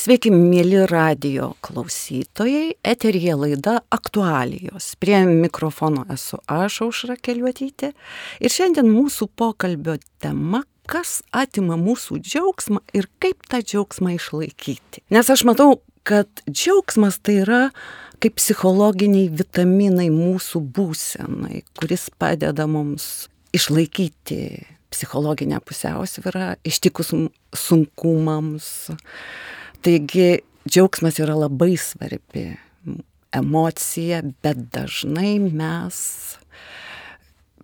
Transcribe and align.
Sveiki, 0.00 0.30
mėly 0.32 0.86
radio 0.88 1.50
klausytojai. 1.60 2.70
Eterija 2.88 3.34
laida 3.36 3.74
aktualijos. 3.92 4.94
Prie 4.96 5.18
mikrofono 5.28 6.06
esu 6.14 6.38
aš, 6.48 6.78
Aušra 6.86 7.18
Keliuotytė. 7.20 7.90
Ir 8.40 8.54
šiandien 8.54 8.88
mūsų 8.88 9.28
pokalbio 9.36 9.98
tema 10.24 10.62
kas 10.88 11.18
atima 11.36 11.76
mūsų 11.76 12.16
džiaugsmą 12.24 12.80
ir 12.96 13.10
kaip 13.20 13.44
tą 13.52 13.60
džiaugsmą 13.60 14.14
išlaikyti. 14.16 15.04
Nes 15.12 15.28
aš 15.36 15.44
matau, 15.44 15.82
kad 16.08 16.32
džiaugsmas 16.48 17.20
tai 17.20 17.42
yra 17.42 17.62
kaip 18.24 18.40
psichologiniai 18.40 19.28
vitaminai 19.28 20.08
mūsų 20.16 20.64
būsenai, 20.80 21.60
kuris 21.76 22.08
padeda 22.16 22.64
mums 22.64 23.28
išlaikyti 23.52 24.64
psichologinę 24.90 25.60
pusiausvyrą, 25.60 26.54
ištikus 26.64 27.12
sunkumams, 27.52 28.70
Taigi 29.80 30.40
džiaugsmas 30.68 31.18
yra 31.22 31.34
labai 31.40 31.76
svarbi 31.80 32.50
emocija, 33.32 34.22
bet 34.42 34.58
dažnai 34.74 35.38
mes 35.40 36.00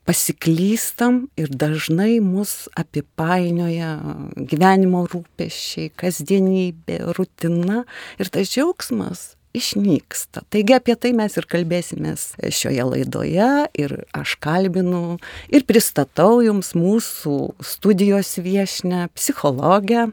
pasiklystam 0.06 1.26
ir 1.37 1.50
dažnai 1.50 2.20
mus 2.23 2.70
apipainioja 2.78 3.96
gyvenimo 4.38 5.02
rūpešiai, 5.10 5.90
kasdienybė, 5.98 7.00
rutina 7.18 7.82
ir 8.23 8.30
tas 8.32 8.52
džiaugsmas 8.54 9.32
išnyksta. 9.56 10.45
Taigi 10.52 10.76
apie 10.76 10.95
tai 11.01 11.12
mes 11.16 11.37
ir 11.37 11.48
kalbėsimės 11.51 12.28
šioje 12.54 12.87
laidoje 12.90 13.51
ir 13.76 13.96
aš 14.16 14.37
kalbinu 14.45 15.18
ir 15.52 15.66
pristatau 15.68 16.38
jums 16.45 16.74
mūsų 16.78 17.38
studijos 17.64 18.37
viešinę 18.45 19.09
psichologę 19.16 20.10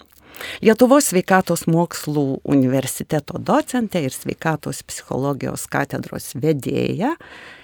Lietuvos 0.64 1.10
sveikatos 1.12 1.66
mokslų 1.70 2.42
universiteto 2.50 3.40
docentė 3.40 4.04
ir 4.08 4.16
sveikatos 4.16 4.82
psichologijos 4.88 5.66
katedros 5.72 6.32
vedėja 6.40 7.14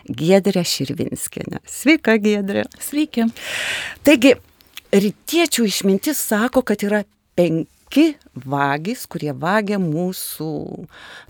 Giedrė 0.09 0.63
Širvinskinė. 0.65 1.61
Sveika, 1.69 2.17
Giedrė. 2.21 2.65
Sveiki. 2.81 3.27
Taigi, 4.07 4.35
rytiečių 4.93 5.67
išmintis 5.69 6.21
sako, 6.31 6.63
kad 6.65 6.83
yra 6.85 7.03
penki 7.37 8.13
vagys, 8.33 9.05
kurie 9.09 9.33
vagia 9.37 9.79
mūsų 9.81 10.51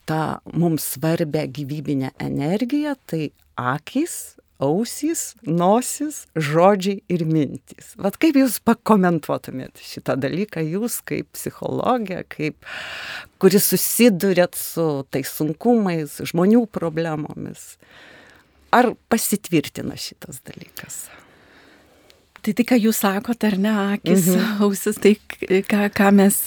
tą 0.10 0.24
mums 0.54 0.94
svarbę 0.96 1.46
gyvybinę 1.54 2.14
energiją, 2.24 2.96
tai 3.10 3.32
akis, 3.60 4.40
ausys, 4.60 5.34
nosis, 5.48 6.26
žodžiai 6.36 7.00
ir 7.12 7.24
mintys. 7.28 7.94
Vat 8.00 8.20
kaip 8.20 8.38
jūs 8.40 8.60
pakomentuotumėt 8.68 9.80
šitą 9.84 10.18
dalyką, 10.20 10.64
jūs 10.76 11.00
kaip 11.08 11.30
psichologė, 11.36 12.26
kaip, 12.30 12.68
kuris 13.40 13.70
susidurėt 13.72 14.60
su 14.60 14.90
tais 15.12 15.32
sunkumais, 15.32 16.20
žmonių 16.32 16.66
problemomis. 16.76 17.78
Ar 18.76 18.92
pasitvirtina 19.10 19.96
šitas 19.98 20.44
dalykas? 20.46 21.08
Tai 22.40 22.54
tai, 22.56 22.66
ką 22.68 22.78
jūs 22.80 23.02
sakote, 23.04 23.50
ar 23.50 23.58
ne, 23.60 23.74
akis, 23.96 24.28
mhm. 24.36 24.60
ausis, 24.68 25.00
tai 25.02 25.16
ką, 25.68 25.88
ką 25.96 26.12
mes 26.20 26.46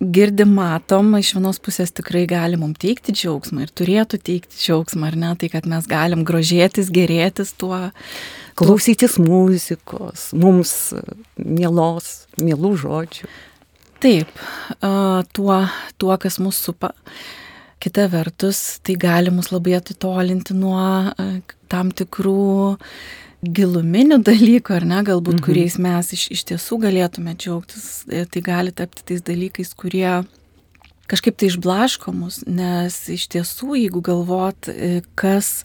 girdim, 0.00 0.54
matom, 0.56 1.14
iš 1.18 1.34
vienos 1.36 1.60
pusės 1.62 1.92
tikrai 1.94 2.24
gali 2.30 2.58
mums 2.60 2.80
teikti 2.82 3.14
džiaugsmą 3.14 3.64
ir 3.64 3.72
turėtų 3.76 4.20
teikti 4.24 4.58
džiaugsmą, 4.58 5.10
ar 5.10 5.18
ne, 5.20 5.30
tai 5.40 5.50
kad 5.52 5.68
mes 5.70 5.86
galim 5.90 6.24
grožėtis, 6.26 6.92
gerėtis 6.94 7.54
tuo. 7.58 7.88
Klausytis 8.54 9.16
muzikos, 9.18 10.28
mums 10.38 10.92
mielos, 11.34 12.28
mielų 12.38 12.74
žodžių. 12.84 13.30
Taip, 14.04 14.30
tuo, 15.34 15.56
tuo 15.98 16.18
kas 16.22 16.38
mūsų 16.42 16.68
supa. 16.68 16.92
Kita 17.82 18.06
vertus, 18.12 18.78
tai 18.84 18.94
gali 19.00 19.32
mus 19.34 19.50
labai 19.52 19.74
atitolinti 19.80 20.54
nuo 20.56 21.12
tam 21.72 21.90
tikrų 21.92 22.76
giluminių 23.44 24.20
dalykų, 24.24 24.78
ar 24.78 24.86
ne, 24.88 25.02
galbūt, 25.06 25.38
mhm. 25.38 25.44
kuriais 25.44 25.76
mes 25.82 26.14
iš, 26.16 26.28
iš 26.34 26.46
tiesų 26.52 26.80
galėtume 26.86 27.34
džiaugtis, 27.36 28.04
e, 28.08 28.24
tai 28.30 28.42
gali 28.44 28.74
tapti 28.74 29.04
tais 29.10 29.24
dalykais, 29.24 29.74
kurie 29.78 30.24
kažkaip 31.10 31.36
tai 31.36 31.50
išblaško 31.50 32.14
mus, 32.16 32.42
nes 32.48 32.96
iš 33.12 33.28
tiesų, 33.34 33.74
jeigu 33.82 34.00
galvot, 34.04 34.70
e, 34.72 35.02
kas, 35.18 35.64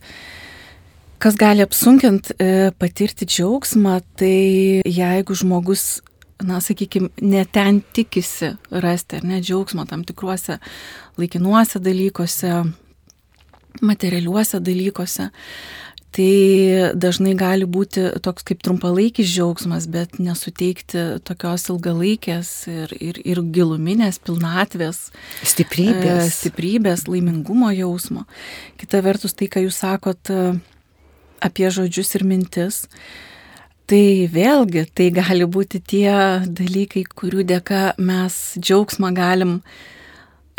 kas 1.21 1.37
gali 1.39 1.63
apsunkinti 1.63 2.35
e, 2.35 2.51
patirti 2.79 3.27
džiaugsmą, 3.29 3.99
tai 4.19 4.83
jeigu 4.83 5.37
žmogus, 5.39 6.01
na, 6.43 6.59
sakykime, 6.63 7.11
neten 7.19 7.81
tikisi 7.95 8.53
rasti 8.71 9.19
ar 9.19 9.25
ne 9.27 9.41
džiaugsmo 9.43 9.83
tam 9.87 10.05
tikruose 10.07 10.59
laikinuose 11.19 11.81
dalykuose, 11.83 12.61
materialiuose 13.83 14.59
dalykuose, 14.63 15.29
tai 16.15 16.91
dažnai 16.97 17.35
gali 17.37 17.67
būti 17.69 18.07
toks 18.25 18.45
kaip 18.47 18.63
trumpalaikis 18.65 19.29
džiaugsmas, 19.29 19.85
bet 19.91 20.17
nesuteikti 20.21 21.21
tokios 21.27 21.67
ilgalaikės 21.69 22.51
ir, 22.71 22.93
ir, 22.97 23.21
ir 23.21 23.41
giluminės 23.53 24.17
pilnatvės. 24.25 25.09
Stiprybės. 25.45 26.25
E, 26.25 26.33
stiprybės, 26.33 27.05
laimingumo 27.11 27.69
jausmo. 27.75 28.25
Kita 28.81 29.03
vertus, 29.05 29.37
tai, 29.37 29.51
ką 29.53 29.67
jūs 29.67 29.81
sakot 29.83 30.33
e, 30.33 30.57
apie 31.45 31.69
žodžius 31.73 32.15
ir 32.17 32.25
mintis, 32.27 32.81
tai 33.89 34.25
vėlgi 34.33 34.87
tai 34.95 35.11
gali 35.13 35.45
būti 35.49 35.81
tie 35.81 36.11
dalykai, 36.45 37.05
kurių 37.05 37.45
dėka 37.53 37.93
mes 38.01 38.41
džiaugsmą 38.57 39.13
galim 39.17 39.59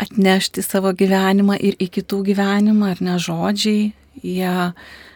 atnešti 0.01 0.63
savo 0.65 0.95
gyvenimą 0.97 1.59
ir 1.61 1.75
į 1.75 1.91
kitų 1.99 2.23
gyvenimą, 2.31 2.95
ar 2.95 3.03
ne 3.05 3.19
žodžiai, 3.21 3.91
jie 4.23 4.55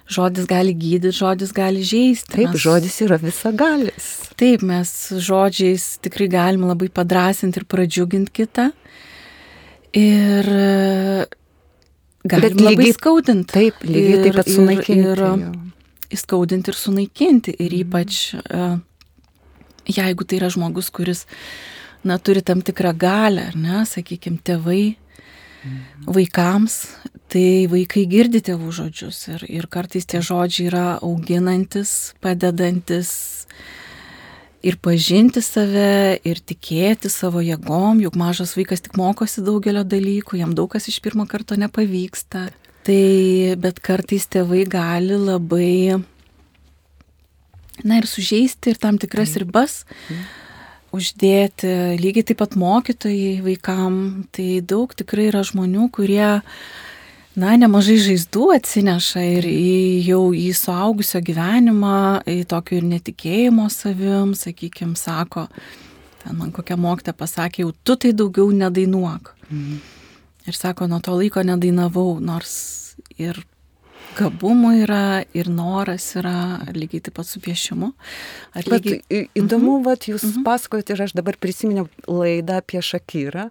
žodis 0.05 0.45
gali 0.49 0.73
gydyti, 0.77 1.13
žodis 1.15 1.53
gali 1.55 1.83
žaisti. 1.85 2.31
Taip, 2.35 2.53
mes, 2.53 2.61
žodis 2.61 2.97
yra 3.05 3.17
visagalis. 3.21 4.09
Taip, 4.39 4.65
mes 4.65 4.91
žodžiais 5.25 5.85
tikrai 6.05 6.27
galim 6.31 6.67
labai 6.69 6.89
padrasinti 6.93 7.61
ir 7.61 7.67
pradžiuginti 7.69 8.33
kitą. 8.41 8.69
Ir 9.95 10.49
galim 12.25 12.49
Bet 12.49 12.57
lygiai, 12.59 12.75
labai 12.75 12.91
skaudinti. 12.97 13.53
Taip, 13.53 13.85
lygiai 13.87 14.25
taip 14.27 14.41
pat 14.41 14.51
sunaikinti. 14.51 14.99
Ir, 15.13 15.23
ir 15.23 16.17
įskaudinti 16.17 16.71
ir 16.71 16.79
sunaikinti. 16.79 17.55
Ir 17.57 17.71
mhm. 17.71 17.87
ypač, 17.87 18.21
jeigu 19.97 20.27
tai 20.27 20.41
yra 20.41 20.51
žmogus, 20.53 20.91
kuris, 20.93 21.25
na, 22.05 22.19
turi 22.21 22.45
tam 22.45 22.61
tikrą 22.65 22.93
galę, 22.93 23.49
ar 23.49 23.57
ne, 23.57 23.81
sakykime, 23.89 24.41
tėvai 24.45 24.83
vaikams, 26.05 26.75
tai 27.31 27.65
vaikai 27.71 28.05
girdi 28.09 28.41
tėvų 28.45 28.71
žodžius 28.79 29.21
ir, 29.33 29.45
ir 29.49 29.67
kartais 29.71 30.05
tie 30.05 30.21
žodžiai 30.23 30.69
yra 30.69 30.85
auginantis, 31.03 32.13
padedantis 32.23 33.11
ir 34.65 34.77
pažinti 34.81 35.43
save, 35.45 36.19
ir 36.25 36.41
tikėti 36.41 37.09
savo 37.13 37.43
jėgom, 37.45 38.01
juk 38.01 38.17
mažas 38.17 38.55
vaikas 38.57 38.81
tik 38.85 38.97
mokosi 38.97 39.43
daugelio 39.45 39.83
dalykų, 39.85 40.39
jam 40.41 40.55
daug 40.57 40.71
kas 40.73 40.89
iš 40.89 41.01
pirmo 41.05 41.27
karto 41.29 41.57
nepavyksta. 41.59 42.47
Tai 42.85 43.03
bet 43.61 43.81
kartais 43.81 44.25
tėvai 44.29 44.63
gali 44.69 45.17
labai, 45.17 45.99
na 47.85 48.01
ir 48.01 48.09
sužeisti 48.09 48.73
ir 48.73 48.81
tam 48.81 48.97
tikras 49.01 49.37
ribas. 49.41 49.83
Mm 50.09 50.44
uždėti, 50.95 51.69
lygiai 52.01 52.25
taip 52.29 52.41
pat 52.41 52.57
mokytojai 52.59 53.39
vaikam, 53.45 54.25
tai 54.35 54.61
daug 54.65 54.91
tikrai 54.97 55.29
yra 55.29 55.43
žmonių, 55.45 55.87
kurie, 55.95 56.27
na, 57.35 57.55
nemažai 57.59 57.97
žaizdų 58.03 58.49
atsineša 58.57 59.25
ir 59.37 59.49
į, 59.49 59.73
jau 60.07 60.21
į 60.35 60.49
suaugusio 60.57 61.21
gyvenimą, 61.25 61.97
į 62.31 62.45
tokio 62.51 62.79
ir 62.79 62.87
netikėjimo 62.93 63.67
savim, 63.73 64.35
sakykime, 64.37 64.95
sako, 64.99 65.47
ten 66.23 66.39
man 66.39 66.53
kokia 66.55 66.77
mokytė 66.79 67.15
pasakė, 67.17 67.65
jau 67.65 67.75
tu 67.83 67.97
tai 67.99 68.15
daugiau 68.15 68.49
nedainuok. 68.55 69.35
Mhm. 69.49 69.83
Ir 70.45 70.53
sako, 70.53 70.85
nuo 70.85 70.99
to 71.01 71.15
laiko 71.17 71.41
nedainavau, 71.41 72.19
nors 72.21 72.55
ir 73.17 73.39
gabumų 74.15 74.71
yra 74.83 75.23
ir 75.37 75.49
noras 75.51 76.07
yra 76.19 76.61
lygiai 76.75 77.03
taip 77.05 77.17
pat 77.19 77.29
su 77.29 77.41
piešimu. 77.43 77.91
Lygiai... 78.65 78.99
Bet 79.09 79.35
įdomu, 79.37 79.77
mhm. 79.77 79.85
vat, 79.87 80.07
jūs 80.09 80.25
mhm. 80.27 80.45
pasakojate 80.47 80.95
ir 80.95 81.03
aš 81.05 81.15
dabar 81.17 81.37
prisiminiau 81.41 81.87
laidą 82.09 82.59
apie 82.61 82.81
Šakyrą, 82.85 83.49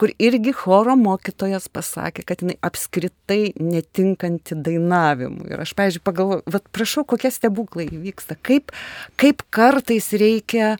kur 0.00 0.12
irgi 0.22 0.54
choro 0.56 0.96
mokytojas 0.98 1.68
pasakė, 1.72 2.26
kad 2.28 2.44
jinai 2.44 2.56
apskritai 2.64 3.54
netinkanti 3.60 4.58
dainavimui. 4.66 5.48
Ir 5.52 5.64
aš, 5.64 5.74
pavyzdžiui, 5.78 6.04
pagalvoju, 6.06 6.44
vat, 6.56 6.68
prašau, 6.74 7.06
kokie 7.14 7.32
stebuklai 7.34 7.88
vyksta, 7.92 8.38
kaip, 8.42 8.74
kaip 9.20 9.44
kartais 9.54 10.12
reikia 10.14 10.74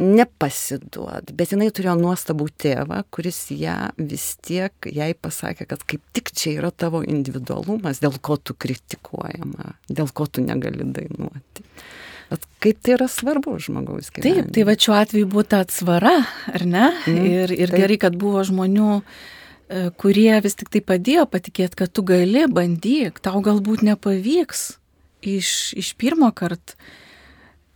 nepasiduot, 0.00 1.30
bet 1.38 1.52
jinai 1.54 1.68
turėjo 1.74 1.94
nuostabų 2.00 2.48
tėvą, 2.58 3.02
kuris 3.14 3.38
ją 3.54 3.92
vis 3.98 4.32
tiek 4.42 4.88
jai 4.90 5.12
pasakė, 5.14 5.68
kad 5.70 5.84
kaip 5.86 6.02
tik 6.16 6.32
čia 6.34 6.56
yra 6.56 6.72
tavo 6.74 7.04
individualumas, 7.06 8.00
dėl 8.02 8.16
ko 8.18 8.36
tu 8.36 8.56
kritikuojama, 8.58 9.76
dėl 9.86 10.10
ko 10.10 10.26
tu 10.26 10.42
negali 10.42 10.86
dainuoti. 10.96 11.66
Bet 12.32 12.46
kaip 12.64 12.80
tai 12.82 12.96
yra 12.96 13.06
svarbu 13.10 13.54
žmogaus 13.62 14.10
gyvenime. 14.10 14.42
Taip, 14.42 14.54
tai 14.56 14.64
va 14.66 14.74
šiuo 14.80 14.96
atveju 14.98 15.28
buvo 15.30 15.44
ta 15.46 15.60
atsvara, 15.62 16.16
ar 16.50 16.66
ne? 16.66 16.88
Mm, 17.06 17.26
ir 17.30 17.54
ir 17.54 17.70
taip. 17.70 17.78
gerai, 17.84 17.98
kad 18.06 18.16
buvo 18.18 18.42
žmonių, 18.48 18.88
e, 18.98 19.84
kurie 20.00 20.32
vis 20.42 20.58
tik 20.58 20.72
tai 20.74 20.82
padėjo 20.82 21.28
patikėti, 21.30 21.78
kad 21.84 21.92
tu 21.94 22.02
gali, 22.08 22.48
bandyk, 22.50 23.20
tau 23.22 23.44
galbūt 23.44 23.84
nepavyks 23.86 24.66
iš, 25.36 25.52
iš 25.78 25.92
pirmo 26.00 26.32
karto. 26.34 26.74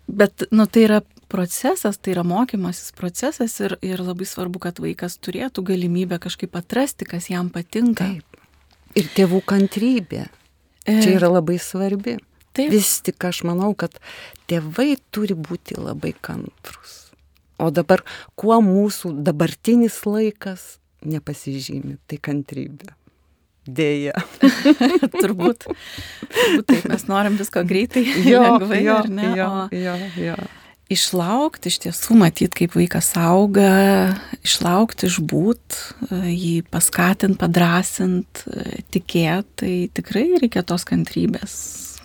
Bet, 0.08 0.48
nu, 0.50 0.64
tai 0.64 0.86
yra 0.88 1.02
procesas, 1.28 1.98
tai 2.00 2.14
yra 2.14 2.24
mokymasis 2.26 2.92
procesas 2.96 3.58
ir, 3.60 3.76
ir 3.84 4.02
labai 4.02 4.26
svarbu, 4.28 4.62
kad 4.64 4.80
vaikas 4.82 5.18
turėtų 5.22 5.64
galimybę 5.70 6.20
kažkaip 6.22 6.56
atrasti, 6.58 7.08
kas 7.08 7.28
jam 7.32 7.52
patinka. 7.54 8.08
Taip. 8.08 8.40
Ir 8.98 9.10
tėvų 9.14 9.42
kantrybė. 9.46 10.26
E... 10.88 10.98
Čia 11.04 11.18
yra 11.18 11.32
labai 11.36 11.58
svarbi. 11.62 12.16
Taip. 12.56 12.72
Vis 12.72 12.96
tik 13.04 13.22
aš 13.28 13.44
manau, 13.46 13.74
kad 13.78 14.00
tėvai 14.50 14.96
turi 15.14 15.36
būti 15.36 15.76
labai 15.78 16.14
kantrus. 16.16 16.96
O 17.58 17.70
dabar, 17.74 18.04
kuo 18.38 18.60
mūsų 18.62 19.12
dabartinis 19.26 20.00
laikas 20.06 20.78
nepasižymi, 21.06 21.98
tai 22.10 22.18
kantrybė. 22.22 22.94
Dėja. 23.68 24.14
turbūt. 25.20 25.66
turbūt 25.68 26.68
taip, 26.70 26.86
mes 26.88 27.04
norim 27.10 27.36
visko 27.36 27.62
greitai, 27.68 28.06
jo, 28.24 28.40
lengvai, 28.40 28.80
jo, 28.86 29.00
ne? 29.12 29.32
Jo, 29.36 29.50
jo, 29.74 29.96
jo. 30.16 30.38
Išlaukti, 30.88 31.68
iš 31.68 31.82
tiesų, 31.84 32.16
matyti, 32.16 32.62
kaip 32.62 32.72
vaikas 32.78 33.10
auga, 33.20 33.72
išlaukti, 34.40 35.10
išbūt, 35.10 35.76
jį 36.32 36.54
paskatinti, 36.72 37.36
padrasinti, 37.36 38.54
tikėti, 38.94 39.52
tai 39.60 39.72
tikrai 39.98 40.24
reikia 40.40 40.64
tos 40.64 40.88
kantrybės. 40.88 41.58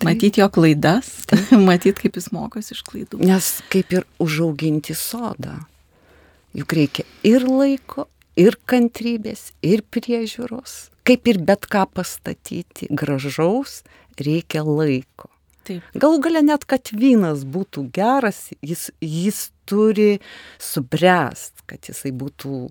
Matyti 0.04 0.42
jo 0.42 0.50
klaidas, 0.52 1.08
matyti, 1.68 1.96
kaip 2.02 2.20
jis 2.20 2.28
mokosi 2.34 2.76
iš 2.76 2.84
klaidų. 2.84 3.22
Nes 3.24 3.50
kaip 3.72 3.94
ir 3.94 4.04
užauginti 4.20 4.96
sodą, 4.98 5.62
juk 6.52 6.76
reikia 6.76 7.08
ir 7.24 7.48
laiko, 7.48 8.10
ir 8.36 8.58
kantrybės, 8.68 9.52
ir 9.64 9.84
priežiūros. 9.94 10.90
Kaip 11.08 11.28
ir 11.28 11.40
bet 11.44 11.64
ką 11.72 11.86
pastatyti 11.92 12.88
gražaus, 12.92 13.82
reikia 14.20 14.64
laiko. 14.64 15.30
Taip. 15.64 15.84
Galų 15.96 16.20
gale 16.26 16.44
net, 16.44 16.66
kad 16.68 16.90
vynas 16.92 17.44
būtų 17.48 17.86
geras, 17.94 18.50
jis, 18.60 18.90
jis 19.00 19.46
turi 19.64 20.18
subręst, 20.60 21.64
kad 21.68 21.88
jisai 21.88 22.12
būtų 22.12 22.68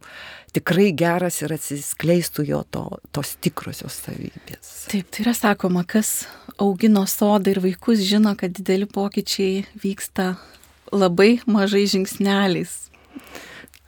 tikrai 0.54 0.92
geras 0.98 1.42
ir 1.42 1.56
atsiskleistų 1.56 2.46
jo 2.52 2.62
to, 2.70 2.86
tos 3.16 3.34
tikrosios 3.42 3.98
savybės. 4.06 4.72
Taip, 4.92 5.10
tai 5.10 5.26
yra 5.26 5.34
sakoma, 5.38 5.82
kas 5.90 6.28
augino 6.62 7.06
sodą 7.10 7.56
ir 7.56 7.64
vaikus 7.64 8.04
žino, 8.06 8.36
kad 8.38 8.54
dideli 8.54 8.86
pokyčiai 8.86 9.64
vyksta 9.82 10.36
labai 10.94 11.40
mažai 11.50 11.88
žingsneliais. 11.90 12.78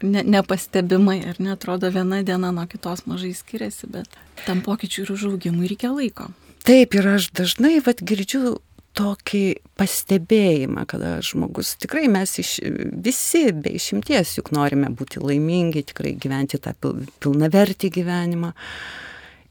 Ne, 0.03 0.25
nepastebimai, 0.27 1.21
ar 1.29 1.37
netrodo 1.39 1.87
viena 1.93 2.19
diena 2.25 2.51
nuo 2.53 2.65
kitos 2.67 3.05
mažai 3.07 3.31
skiriasi, 3.37 3.87
bet 3.93 4.17
tam 4.43 4.59
pokyčiui 4.65 5.05
ir 5.05 5.13
užaugimui 5.13 5.69
reikia 5.71 5.93
laiko. 5.93 6.27
Taip, 6.65 6.97
ir 6.97 7.07
aš 7.13 7.29
dažnai 7.37 7.77
vat, 7.85 8.01
girdžiu 8.01 8.57
tokį 8.95 9.43
pastebėjimą, 9.79 10.85
kada 10.89 11.17
žmogus, 11.25 11.73
tikrai 11.81 12.07
mes 12.11 12.37
iš, 12.41 12.57
visi 13.05 13.49
be 13.55 13.75
išimties 13.77 14.37
juk 14.37 14.53
norime 14.55 14.91
būti 14.95 15.23
laimingi, 15.23 15.85
tikrai 15.91 16.15
gyventi 16.19 16.59
tą 16.61 16.75
pil, 16.79 17.03
pilnavertį 17.23 17.91
gyvenimą. 17.99 18.53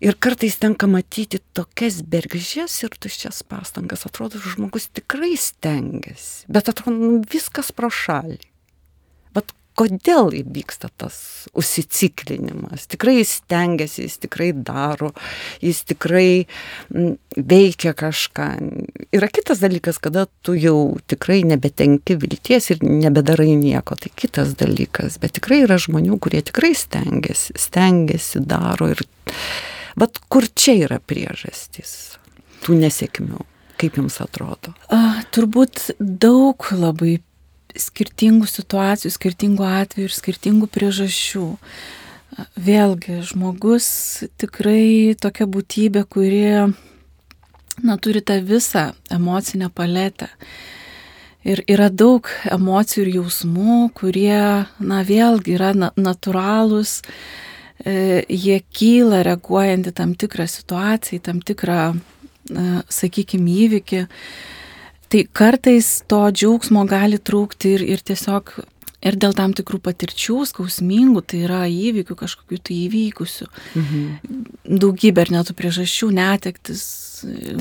Ir 0.04 0.18
kartais 0.20 0.56
tenka 0.60 0.88
matyti 0.90 1.38
tokias 1.56 2.00
bergžės 2.02 2.74
ir 2.84 2.96
tuščias 3.00 3.44
pastangas. 3.48 4.04
Atrodo, 4.08 4.40
žmogus 4.42 4.90
tikrai 4.92 5.32
stengiasi, 5.40 6.48
bet 6.52 6.68
atrodo, 6.72 6.98
nu, 6.98 7.22
viskas 7.30 7.70
pro 7.72 7.92
šalį. 7.92 8.53
Kodėl 9.74 10.30
įvyksta 10.38 10.88
tas 11.02 11.16
užsiciklinimas. 11.58 12.86
Tikrai 12.92 13.16
jis 13.16 13.32
stengiasi, 13.40 14.04
jis 14.06 14.20
tikrai 14.22 14.52
daro, 14.54 15.10
jis 15.64 15.80
tikrai 15.90 16.44
m, 16.94 17.16
veikia 17.34 17.90
kažką. 17.98 18.48
Yra 19.14 19.30
kitas 19.34 19.62
dalykas, 19.64 19.98
kada 20.02 20.28
tu 20.46 20.54
jau 20.54 20.94
tikrai 21.10 21.40
nebetenki 21.50 22.18
vilties 22.22 22.70
ir 22.70 22.86
nebedarai 22.86 23.56
nieko, 23.58 23.98
tai 23.98 24.14
kitas 24.14 24.54
dalykas. 24.60 25.18
Bet 25.22 25.34
tikrai 25.40 25.64
yra 25.66 25.80
žmonių, 25.82 26.20
kurie 26.22 26.44
tikrai 26.46 26.70
stengiasi, 26.78 27.58
stengiasi, 27.58 28.44
daro 28.46 28.92
ir... 28.94 29.02
Bet 29.98 30.22
kur 30.30 30.46
čia 30.54 30.78
yra 30.86 31.02
priežastys 31.02 32.16
tų 32.64 32.78
nesėkmių? 32.78 33.42
Kaip 33.78 33.98
jums 33.98 34.20
atrodo? 34.22 34.72
A, 34.94 35.24
turbūt 35.34 35.96
daug 35.98 36.62
labai 36.70 37.18
skirtingų 37.78 38.48
situacijų, 38.50 39.12
skirtingų 39.14 39.66
atvejų 39.66 40.08
ir 40.08 40.14
skirtingų 40.14 40.70
priežasčių. 40.74 41.46
Vėlgi, 42.58 43.20
žmogus 43.22 43.86
tikrai 44.42 45.14
tokia 45.20 45.46
būtybė, 45.46 46.02
kuri 46.10 46.42
na, 47.82 47.96
turi 47.98 48.22
tą 48.22 48.40
visą 48.42 48.92
emocinę 49.10 49.70
paletę. 49.70 50.28
Ir 51.44 51.60
yra 51.68 51.90
daug 51.92 52.28
emocijų 52.48 53.04
ir 53.04 53.10
jausmų, 53.18 53.78
kurie, 53.98 54.64
na, 54.80 55.02
vėlgi 55.04 55.58
yra 55.58 55.74
na, 55.76 55.90
natūralūs, 55.96 57.02
e, 57.84 58.24
jie 58.32 58.62
kyla 58.72 59.20
reaguojant 59.26 59.90
į 59.90 59.92
tam 59.92 60.14
tikrą 60.16 60.46
situaciją, 60.48 61.20
į 61.20 61.24
tam 61.26 61.42
tikrą, 61.44 61.80
e, 61.94 62.64
sakykime, 62.88 63.58
įvykį. 63.66 64.06
Tai 65.14 65.20
kartais 65.30 65.88
to 66.10 66.24
džiaugsmo 66.34 66.80
gali 66.90 67.20
trūkti 67.22 67.76
ir, 67.76 67.82
ir 67.86 68.00
tiesiog 68.02 68.48
ir 69.06 69.14
dėl 69.22 69.36
tam 69.38 69.52
tikrų 69.54 69.78
patirčių 69.84 70.40
skausmingų, 70.50 71.20
tai 71.22 71.44
yra 71.46 71.60
įvykių, 71.70 72.16
kažkokių 72.18 72.58
tai 72.66 72.78
įvykusių. 72.88 73.46
Mhm. 73.78 74.40
Daugybė 74.82 75.22
ar 75.22 75.30
netų 75.36 75.54
priežasčių, 75.54 76.08
netektis, 76.16 76.82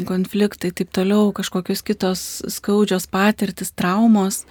konfliktai, 0.09 0.71
taip 0.73 0.89
toliau, 0.97 1.29
kažkokios 1.35 1.85
kitos 1.85 2.23
skaudžios 2.55 3.05
patirtis, 3.13 3.69
traumos. 3.77 4.47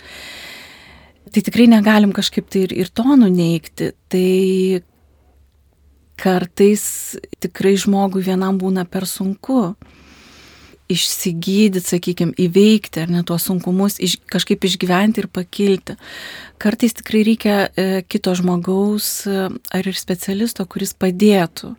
Tai 1.34 1.42
tikrai 1.42 1.66
negalim 1.72 2.14
kažkaip 2.14 2.46
tai 2.54 2.68
ir, 2.68 2.76
ir 2.84 2.92
to 2.94 3.16
nuneikti. 3.18 3.96
Tai 4.14 4.30
kartais 6.22 6.86
tikrai 7.42 7.74
žmogui 7.82 8.22
vienam 8.30 8.62
būna 8.62 8.86
per 8.86 9.10
sunku 9.10 9.72
išsigydyti, 10.92 11.82
sakykime, 11.94 12.36
įveikti 12.40 13.02
ar 13.02 13.12
ne 13.12 13.22
tuos 13.26 13.48
sunkumus, 13.48 13.98
iš, 14.02 14.18
kažkaip 14.30 14.64
išgyventi 14.68 15.24
ir 15.24 15.28
pakilti. 15.32 15.96
Kartais 16.62 16.94
tikrai 16.98 17.24
reikia 17.26 17.56
e, 17.66 17.86
kito 18.06 18.34
žmogaus 18.38 19.24
e, 19.26 19.46
ar 19.50 19.88
ir 19.88 19.98
specialisto, 19.98 20.66
kuris 20.70 20.94
padėtų 20.94 21.74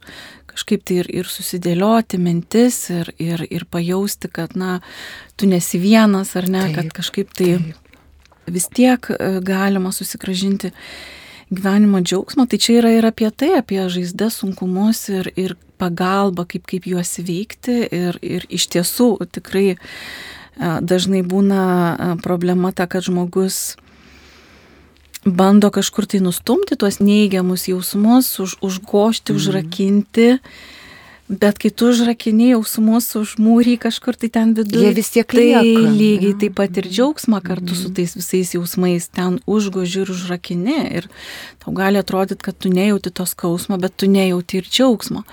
kažkaip 0.54 0.84
tai 0.86 1.00
ir, 1.02 1.10
ir 1.22 1.30
susidėlioti 1.30 2.20
mintis 2.22 2.78
ir, 2.94 3.10
ir, 3.22 3.42
ir 3.50 3.66
pajausti, 3.70 4.30
kad, 4.30 4.54
na, 4.60 4.78
tu 5.40 5.50
nesi 5.50 5.82
vienas 5.82 6.36
ar 6.40 6.50
ne, 6.52 6.68
taip, 6.68 6.78
kad 6.78 6.94
kažkaip 7.02 7.34
tai 7.34 7.56
taip. 7.58 7.92
vis 8.54 8.70
tiek 8.70 9.10
e, 9.16 9.18
galima 9.42 9.94
susigražinti 9.96 10.74
gyvenimo 11.54 12.02
džiaugsmo, 12.02 12.46
tai 12.50 12.60
čia 12.62 12.80
yra 12.82 12.94
ir 12.98 13.06
apie 13.06 13.30
tai, 13.30 13.54
apie 13.60 13.82
žaizdas, 13.92 14.40
sunkumus 14.42 15.06
ir, 15.14 15.30
ir 15.38 15.58
pagalbą, 15.82 16.46
kaip, 16.50 16.66
kaip 16.70 16.88
juos 16.90 17.18
veikti. 17.20 17.84
Ir, 17.92 18.20
ir 18.22 18.48
iš 18.50 18.68
tiesų 18.74 19.16
tikrai 19.34 19.78
dažnai 20.60 21.24
būna 21.26 22.18
problema 22.24 22.72
ta, 22.72 22.86
kad 22.88 23.06
žmogus 23.06 23.76
bando 25.26 25.72
kažkur 25.72 26.06
tai 26.06 26.20
nustumti 26.20 26.76
tuos 26.76 27.00
neigiamus 27.00 27.68
jausmus, 27.72 28.40
už, 28.40 28.58
užgošti, 28.62 29.34
mm. 29.34 29.38
užrakinti. 29.40 30.30
Bet 31.30 31.56
kai 31.62 31.70
tu 31.72 31.88
užrakini 31.88 32.50
jausmus 32.52 33.08
užmūry 33.16 33.78
kažkur 33.80 34.18
tai 34.20 34.28
ten 34.34 34.52
viduje, 34.58 34.84
jie 34.84 34.96
vis 34.98 35.10
tiek 35.14 35.30
tai 35.32 35.46
lieka. 35.46 35.84
lygiai 35.96 36.34
taip 36.42 36.58
pat 36.58 36.80
ir 36.82 36.90
džiaugsmą 36.90 37.40
kartu 37.46 37.72
mm. 37.72 37.78
su 37.80 37.88
mhm. 37.88 37.94
tais 37.96 38.16
visais 38.18 38.52
jausmais 38.58 39.08
ten 39.08 39.40
užgoži 39.48 40.04
ir 40.04 40.12
užrakini. 40.12 40.82
Ir 41.00 41.08
tau 41.64 41.72
gali 41.72 42.02
atrodyti, 42.02 42.44
kad 42.44 42.60
tu 42.60 42.74
nejauti 42.74 43.14
to 43.16 43.26
skausmo, 43.30 43.80
bet 43.80 43.96
tu 43.96 44.12
nejauti 44.12 44.60
ir 44.60 44.68
džiaugsmo. 44.68 45.24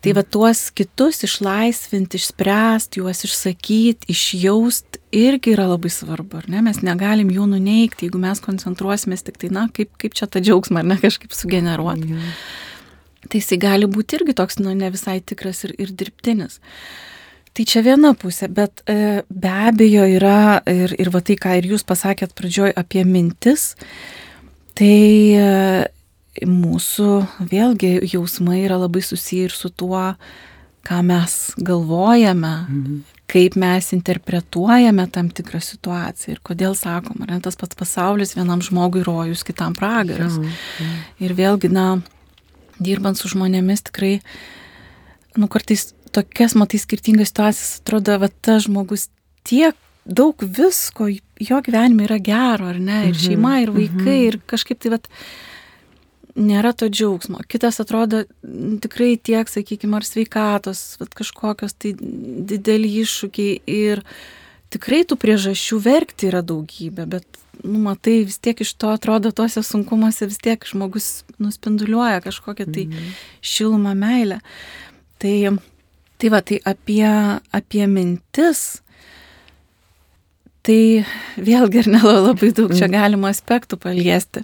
Tai 0.00 0.14
va 0.16 0.24
tuos 0.24 0.70
kitus 0.72 1.20
išlaisvinti, 1.28 2.16
išspręsti, 2.16 3.02
juos 3.02 3.20
išsakyti, 3.28 4.08
išjausti 4.08 5.02
irgi 5.12 5.52
yra 5.52 5.66
labai 5.68 5.92
svarbu, 5.92 6.40
ar 6.40 6.48
ne? 6.48 6.62
Mes 6.64 6.80
negalim 6.86 7.28
jų 7.28 7.44
nuneikti, 7.50 8.08
jeigu 8.08 8.22
mes 8.22 8.40
koncentruosimės 8.40 9.26
tik 9.26 9.36
tai, 9.42 9.52
na, 9.52 9.66
kaip, 9.76 9.92
kaip 10.00 10.16
čia 10.16 10.30
tą 10.30 10.40
džiaugsmą, 10.40 10.80
ar 10.80 10.88
ne, 10.94 10.96
kažkaip 11.02 11.36
sugeneruoti. 11.36 12.14
Mm. 12.16 12.32
Tai 13.30 13.38
jisai 13.38 13.60
gali 13.62 13.86
būti 13.86 14.18
irgi 14.18 14.34
toks, 14.34 14.58
nu, 14.58 14.72
ne 14.74 14.88
visai 14.90 15.20
tikras 15.22 15.62
ir, 15.68 15.76
ir 15.78 15.92
dirbtinis. 15.94 16.58
Tai 17.54 17.64
čia 17.66 17.80
viena 17.82 18.12
pusė, 18.18 18.48
bet 18.50 18.82
e, 18.90 19.22
be 19.30 19.50
abejo 19.70 20.04
yra 20.06 20.60
ir, 20.70 20.94
ir 20.98 21.10
va 21.14 21.20
tai, 21.22 21.34
ką 21.38 21.56
ir 21.58 21.70
jūs 21.72 21.82
pasakėt 21.86 22.34
pradžioj 22.38 22.74
apie 22.78 23.02
mintis, 23.06 23.72
tai 24.78 25.34
e, 25.38 25.48
mūsų 26.46 27.08
vėlgi 27.50 27.96
jausmai 28.12 28.60
yra 28.64 28.78
labai 28.82 29.02
susiję 29.02 29.48
ir 29.50 29.54
su 29.56 29.70
tuo, 29.70 30.12
ką 30.86 31.00
mes 31.06 31.34
galvojame, 31.58 32.54
Mhm. 32.70 33.00
kaip 33.30 33.54
mes 33.56 33.92
interpretuojame 33.94 35.04
tam 35.12 35.28
tikrą 35.30 35.60
situaciją 35.62 36.32
ir 36.34 36.40
kodėl 36.42 36.74
sakom, 36.74 37.20
ar 37.22 37.34
ne 37.36 37.40
tas 37.40 37.54
pats 37.54 37.76
pasaulis 37.78 38.34
vienam 38.34 38.58
žmogui 38.62 39.04
rojus, 39.06 39.44
kitam 39.46 39.74
pragaras. 39.74 40.38
Jo, 40.38 40.42
jo. 40.80 40.86
Ir 41.26 41.34
vėlgi, 41.38 41.70
na, 41.70 42.00
dirbant 42.80 43.18
su 43.18 43.30
žmonėmis 43.30 43.86
tikrai, 43.90 44.18
nu, 45.38 45.48
kartais 45.52 45.92
tokias, 46.14 46.56
matai, 46.58 46.80
skirtingas 46.82 47.30
situacijas, 47.30 47.78
atrodo, 47.84 48.16
va, 48.22 48.30
tas 48.42 48.66
žmogus 48.66 49.08
tiek 49.46 49.76
daug 50.04 50.40
visko 50.42 51.10
jo 51.10 51.60
gyvenime 51.64 52.06
yra 52.08 52.18
gero, 52.18 52.70
ar 52.72 52.80
ne, 52.80 53.04
ir 53.10 53.14
Mhm, 53.14 53.22
šeima, 53.22 53.60
ir 53.62 53.70
vaikai, 53.70 54.18
mhm. 54.18 54.26
ir 54.28 54.40
kažkaip 54.46 54.80
tai, 54.80 54.96
va, 54.96 55.00
nėra 56.40 56.72
to 56.76 56.88
džiaugsmo. 56.88 57.42
Kitas 57.50 57.80
atrodo 57.82 58.24
tikrai 58.82 59.16
tiek, 59.16 59.48
sakykime, 59.48 59.96
ar 59.98 60.06
sveikatos, 60.06 60.96
vat, 61.00 61.12
kažkokios 61.14 61.74
tai 61.74 61.94
dideli 61.98 62.90
iššūkiai 63.02 63.60
ir 63.66 64.04
tikrai 64.70 65.02
tų 65.04 65.18
priežasčių 65.20 65.80
verkti 65.82 66.30
yra 66.30 66.42
daugybė, 66.46 67.06
bet, 67.10 67.26
nu, 67.64 67.78
matai, 67.84 68.24
vis 68.28 68.38
tiek 68.42 68.60
iš 68.60 68.74
to 68.80 68.90
atrodo 68.94 69.32
tuose 69.32 69.62
sunkumuose 69.66 70.26
vis 70.30 70.38
tiek 70.42 70.64
žmogus 70.66 71.24
nuspinduliuoja 71.38 72.20
kažkokią 72.24 72.66
tai 72.72 72.86
Mhm. 72.86 73.10
šilumą, 73.42 73.94
meilę. 73.94 74.40
Tai, 75.18 75.58
tai 76.18 76.28
va, 76.30 76.40
tai 76.42 76.60
apie, 76.64 77.04
apie 77.52 77.86
mintis. 77.86 78.80
Tai 80.62 81.04
vėlgi 81.40 81.78
ir 81.80 81.86
nelabai 81.88 82.50
daug 82.58 82.72
čia 82.76 82.88
galima 82.92 83.30
aspektų 83.32 83.78
paliesti. 83.80 84.42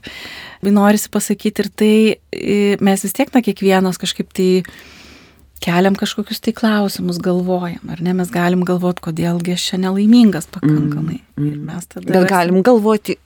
Norisi 0.64 1.10
pasakyti 1.12 1.62
ir 1.62 1.68
tai, 1.76 1.94
mes 2.80 3.02
vis 3.04 3.12
tiek, 3.12 3.28
na, 3.34 3.42
kiekvienas 3.44 3.98
kažkaip 4.00 4.32
tai 4.32 4.62
keliam 5.64 5.94
kažkokius 5.98 6.40
tai 6.40 6.52
klausimus, 6.52 7.18
galvojam, 7.22 7.82
ar 7.90 8.00
ne, 8.04 8.12
mes 8.12 8.30
galim 8.30 8.64
galvoti, 8.64 9.02
kodėlgi 9.02 9.54
aš 9.56 9.70
čia 9.70 9.78
nelaimingas 9.78 10.46
pakankamai. 10.52 11.20
Mm, 11.36 11.66
mm. 11.66 11.66
Bet 11.66 12.10
rasim- 12.14 12.28
galim 12.28 12.62
galvoti, 12.62 13.16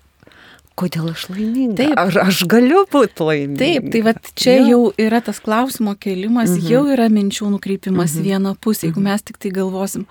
kodėl 0.80 1.10
aš 1.12 1.26
laiminga. 1.28 1.76
Taip. 1.76 1.98
Ar 1.98 2.18
aš 2.26 2.44
galiu 2.48 2.86
būti 2.88 3.20
laiminga? 3.26 3.58
Taip, 3.60 3.90
tai 3.92 4.00
va 4.06 4.14
čia 4.34 4.54
Jo. 4.60 4.66
jau 4.70 4.82
yra 5.06 5.20
tas 5.20 5.40
klausimo 5.40 5.94
kelimas, 6.00 6.50
Mhm. 6.56 6.68
jau 6.70 6.84
yra 6.88 7.08
minčių 7.12 7.50
nukreipimas 7.56 8.14
į 8.16 8.20
Mhm. 8.20 8.28
vieną 8.30 8.56
pusę. 8.58 8.86
Jeigu 8.88 9.00
Mhm. 9.00 9.04
mes 9.10 9.22
tik 9.22 9.38
tai 9.38 9.50
galvosim, 9.50 10.06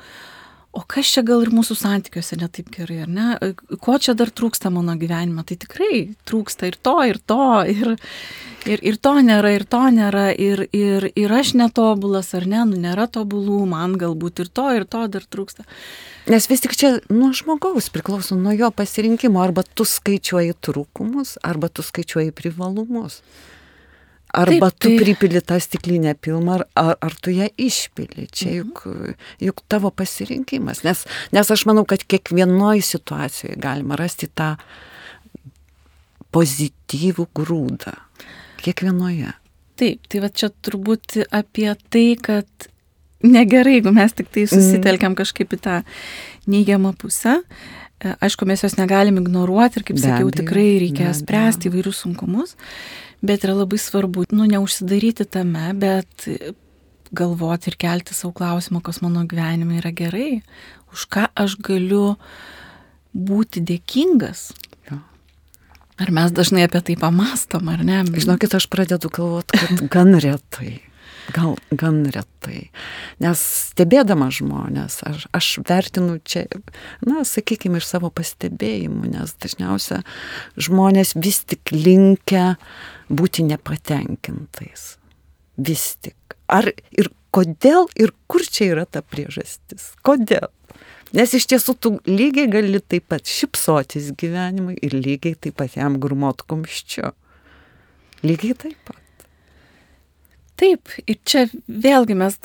o 0.71 0.83
kas 0.85 1.09
čia 1.15 1.23
gal 1.25 1.41
ir 1.43 1.49
mūsų 1.53 1.75
santykiuose 1.79 2.38
netaip 2.39 2.69
gerai, 2.73 2.99
ar 3.05 3.09
ne? 3.09 3.53
Ko 3.81 3.97
čia 4.01 4.13
dar 4.17 4.29
trūksta 4.29 4.69
mano 4.73 4.93
gyvenime? 4.99 5.43
Tai 5.47 5.57
tikrai 5.63 6.03
trūksta 6.29 6.69
ir 6.69 6.77
to, 6.77 6.95
ir 7.09 7.17
to, 7.25 7.47
ir, 7.65 7.95
ir, 8.69 8.83
ir 8.91 8.99
to 9.01 9.15
nėra, 9.25 9.55
ir 9.57 9.65
to 9.69 9.81
nėra, 9.95 10.27
ir, 10.38 10.67
ir, 10.75 11.09
ir 11.17 11.35
aš 11.39 11.55
netobulas, 11.57 12.31
ar 12.38 12.45
ne? 12.49 12.61
Nu, 12.69 12.77
nėra 12.85 13.09
tobulų, 13.09 13.63
man 13.71 13.97
galbūt 14.01 14.45
ir 14.45 14.53
to, 14.53 14.69
ir 14.77 14.85
to 14.85 15.05
dar 15.09 15.25
trūksta. 15.25 15.65
Nes 16.29 16.45
vis 16.51 16.61
tik 16.61 16.77
čia 16.77 16.95
nuo 17.09 17.31
žmogaus 17.33 17.89
priklauso, 17.89 18.38
nuo 18.38 18.53
jo 18.53 18.69
pasirinkimo. 18.69 19.41
Arba 19.41 19.65
tu 19.65 19.88
skaičiuoji 19.89 20.53
trūkumus, 20.61 21.39
arba 21.41 21.71
tu 21.73 21.85
skaičiuoji 21.85 22.35
privalumus. 22.38 23.23
Arba 24.33 24.69
Taip, 24.69 24.79
tu 24.79 24.88
tai- 24.89 24.98
pripili 25.00 25.41
tą 25.41 25.57
stiklinę 25.59 26.13
pilną, 26.15 26.59
ar, 26.75 26.98
ar, 27.01 27.13
tu 27.21 27.31
ją 27.33 27.48
išpili. 27.57 28.27
Čia 28.31 28.45
Mhm. 28.50 28.57
juk, 28.57 28.83
juk 29.41 29.62
tavo 29.67 29.89
pasirinkimas. 29.91 30.83
Nes, 30.83 31.05
nes 31.31 31.51
aš 31.51 31.65
manau, 31.65 31.86
kad 31.86 32.03
kiekvienoje 32.05 32.81
situacijoje 32.81 33.55
galima 33.57 33.95
rasti 33.95 34.27
tą 34.27 34.55
pozityvų 36.31 37.25
grūdą. 37.36 37.95
Kiekvienoje. 38.62 39.33
Taip, 39.79 40.07
tai 40.12 40.19
va 40.19 40.29
čia 40.29 40.50
turbūt 40.62 41.24
apie 41.31 41.71
tai, 41.89 42.15
kad 42.21 42.67
negerai, 43.24 43.77
jeigu 43.79 43.93
mes 43.95 44.13
tik 44.15 44.29
tai 44.36 44.43
susitelkiam 44.51 45.15
kažkaip 45.15 45.55
į 45.55 45.59
tą 45.63 45.77
neigiamą 46.48 46.93
pusę. 47.00 47.39
E, 48.00 48.13
Aišku, 48.24 48.45
mes 48.48 48.62
jos 48.63 48.77
negalim 48.79 49.17
ignoruoti 49.19 49.79
ir, 49.79 49.83
kaip 49.83 49.98
Be 50.00 50.03
sakiau, 50.05 50.29
tikrai 50.31 50.67
reikia 50.86 51.09
be 51.09 51.17
spręsti 51.17 51.67
įvairius 51.71 52.03
sunkumus, 52.05 52.55
bet 53.25 53.45
yra 53.45 53.57
labai 53.61 53.79
svarbu, 53.81 54.25
nu, 54.31 54.47
neužsidaryti 54.49 55.27
tame, 55.29 55.71
bet 55.79 56.27
galvoti 57.15 57.71
ir 57.71 57.77
kelti 57.79 58.15
savo 58.15 58.33
klausimą, 58.38 58.83
kas 58.85 59.01
mano 59.01 59.25
gyvenime 59.29 59.79
yra 59.81 59.91
gerai, 59.95 60.41
už 60.93 61.07
ką 61.11 61.27
aš 61.38 61.57
galiu 61.65 62.17
būti 63.13 63.63
dėkingas. 63.65 64.49
Ar 65.99 66.13
mes 66.15 66.31
dažnai 66.31 66.63
apie 66.63 66.79
tai 66.88 66.95
pamastom, 66.95 67.67
ar 67.67 67.81
ne? 67.83 68.05
Žinokit, 68.07 68.53
aš 68.55 68.69
pradedu 68.71 69.09
galvoti, 69.11 69.57
kad 69.59 69.81
gan 69.91 70.15
retai. 70.15 70.77
Gal 71.33 71.57
gan 71.75 72.01
retai. 72.09 72.69
Nes 73.21 73.41
stebėdama 73.69 74.29
žmonės, 74.33 75.00
aš, 75.05 75.27
aš 75.36 75.50
vertinu 75.67 76.17
čia, 76.25 76.45
na, 77.05 77.21
sakykime, 77.27 77.81
iš 77.81 77.89
savo 77.91 78.09
pastebėjimų, 78.13 79.12
nes 79.13 79.36
dažniausia 79.41 80.01
žmonės 80.57 81.13
vis 81.19 81.43
tik 81.45 81.74
linkia 81.75 82.55
būti 83.09 83.45
nepatenkintais. 83.45 84.95
Vis 85.59 85.86
tik. 86.01 86.15
Ar 86.50 86.71
ir 86.71 87.12
kodėl 87.36 87.89
ir 88.00 88.15
kur 88.31 88.45
čia 88.45 88.71
yra 88.74 88.88
ta 88.89 89.03
priežastis? 89.05 89.91
Kodėl? 90.05 90.50
Nes 91.13 91.33
iš 91.33 91.48
tiesų 91.50 91.74
tu 91.81 91.91
lygiai 92.05 92.50
gali 92.50 92.81
taip 92.81 93.07
pat 93.09 93.29
šipsotis 93.29 94.12
gyvenimui 94.17 94.77
ir 94.86 94.93
lygiai 94.98 95.38
taip 95.38 95.57
pat 95.62 95.77
jam 95.77 95.98
grumot 96.01 96.41
kumščiu. 96.45 97.13
Lygiai 98.25 98.57
taip 98.65 98.81
pat. 98.86 98.98
Taip, 100.59 100.91
ir 101.07 101.15
čia 101.23 101.45
vėlgi 101.71 102.15
mes 102.19 102.35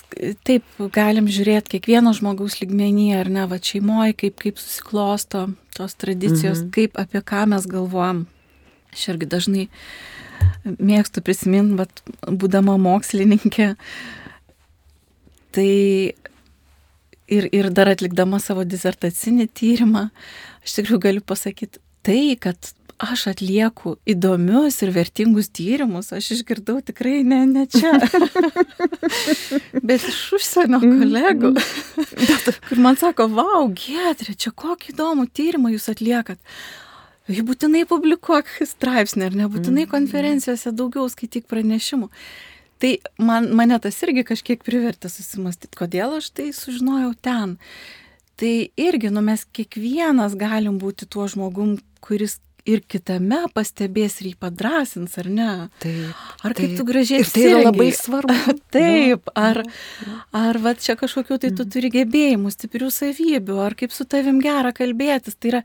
taip 0.47 0.63
galim 0.95 1.27
žiūrėti 1.27 1.73
kiekvieno 1.75 2.13
žmogaus 2.15 2.61
lygmenyje, 2.61 3.17
ar 3.19 3.31
ne, 3.33 3.47
va 3.51 3.59
šeimoje, 3.59 4.15
kaip, 4.21 4.37
kaip 4.45 4.61
susiklosto 4.63 5.49
tos 5.75 5.97
tradicijos, 5.99 6.61
Mhm. 6.63 6.71
kaip 6.77 6.99
apie 7.01 7.21
ką 7.21 7.47
mes 7.51 7.67
galvojam. 7.67 8.27
Aš 8.95 9.09
irgi 9.11 9.27
dažnai 9.27 9.65
mėgstu 10.65 11.23
prisiminti, 11.27 11.75
bet 11.77 12.03
būdama 12.23 12.77
mokslininkė, 12.79 13.75
tai 15.55 16.15
ir, 17.27 17.49
ir 17.53 17.71
dar 17.75 17.91
atlikdama 17.93 18.39
savo 18.43 18.65
disertacinį 18.65 19.49
tyrimą, 19.59 20.11
aš 20.65 20.79
tikrai 20.79 21.01
galiu 21.09 21.21
pasakyti 21.27 21.83
tai, 22.05 22.37
kad 22.41 22.59
aš 23.03 23.27
atlieku 23.33 23.97
įdomius 24.09 24.81
ir 24.85 24.93
vertingus 24.95 25.51
tyrimus, 25.55 26.13
aš 26.15 26.31
išgirdau 26.37 26.79
tikrai 26.85 27.23
ne, 27.27 27.41
ne 27.51 27.65
čia, 27.71 27.97
bet 29.89 30.07
iš 30.09 30.21
užsienio 30.39 30.81
kolegų, 30.83 31.53
kur 32.69 32.83
man 32.85 32.99
sako, 33.01 33.29
wow, 33.35 33.69
Getrė, 33.75 34.37
čia 34.39 34.55
kokį 34.55 34.95
įdomų 34.95 35.29
tyrimą 35.35 35.75
jūs 35.75 35.91
atliekat. 35.93 36.41
Jį 37.25 37.41
būtinai 37.49 37.87
publikuok 37.89 38.51
straipsnį, 38.69 39.31
ar 39.31 39.37
nebūtinai 39.45 39.87
konferencijose 39.89 40.75
daugiau 40.77 41.09
skaityk 41.09 41.47
pranešimų. 41.49 42.11
Tai 42.83 42.91
man, 43.17 43.49
mane 43.57 43.79
tas 43.81 43.97
irgi 44.05 44.27
kažkiek 44.29 44.61
privertė 44.67 45.09
susimastyti, 45.09 45.73
kodėl 45.79 46.19
aš 46.19 46.29
tai 46.37 46.51
sužinojau 46.53 47.15
ten. 47.25 47.57
Tai 48.37 48.55
irgi, 48.77 49.09
nu 49.15 49.23
mes 49.25 49.47
kiekvienas 49.57 50.35
galim 50.37 50.77
būti 50.83 51.09
tuo 51.09 51.25
žmogum, 51.31 51.79
kuris 52.05 52.41
ir 52.69 52.81
kitame 52.89 53.43
pastebės 53.55 54.19
ir 54.23 54.31
jį 54.31 54.35
padrasins, 54.41 55.15
ar 55.21 55.29
ne? 55.29 55.49
Taip. 55.83 56.23
Ar 56.45 56.55
kaip 56.57 56.71
taip. 56.71 56.77
tu 56.79 56.87
gražiai 56.89 57.21
Ir 57.23 57.31
tai 57.31 57.43
yra 57.49 57.61
labai 57.67 57.89
svarbu. 57.97 58.37
Taip, 58.75 59.29
Jo, 59.29 59.35
ar, 59.39 59.61
jo. 60.05 60.15
ar 60.41 60.59
va 60.65 60.73
čia 60.75 60.97
kažkokiu 60.99 61.39
tai 61.43 61.53
tu 61.57 61.67
turi 61.69 61.91
gebėjimų, 61.93 62.53
stiprių 62.55 62.89
savybių, 62.95 63.59
ar 63.63 63.77
kaip 63.79 63.93
su 63.95 64.07
tavim 64.09 64.41
gera 64.45 64.73
kalbėtis. 64.77 65.37
Tai 65.37 65.53
yra 65.53 65.61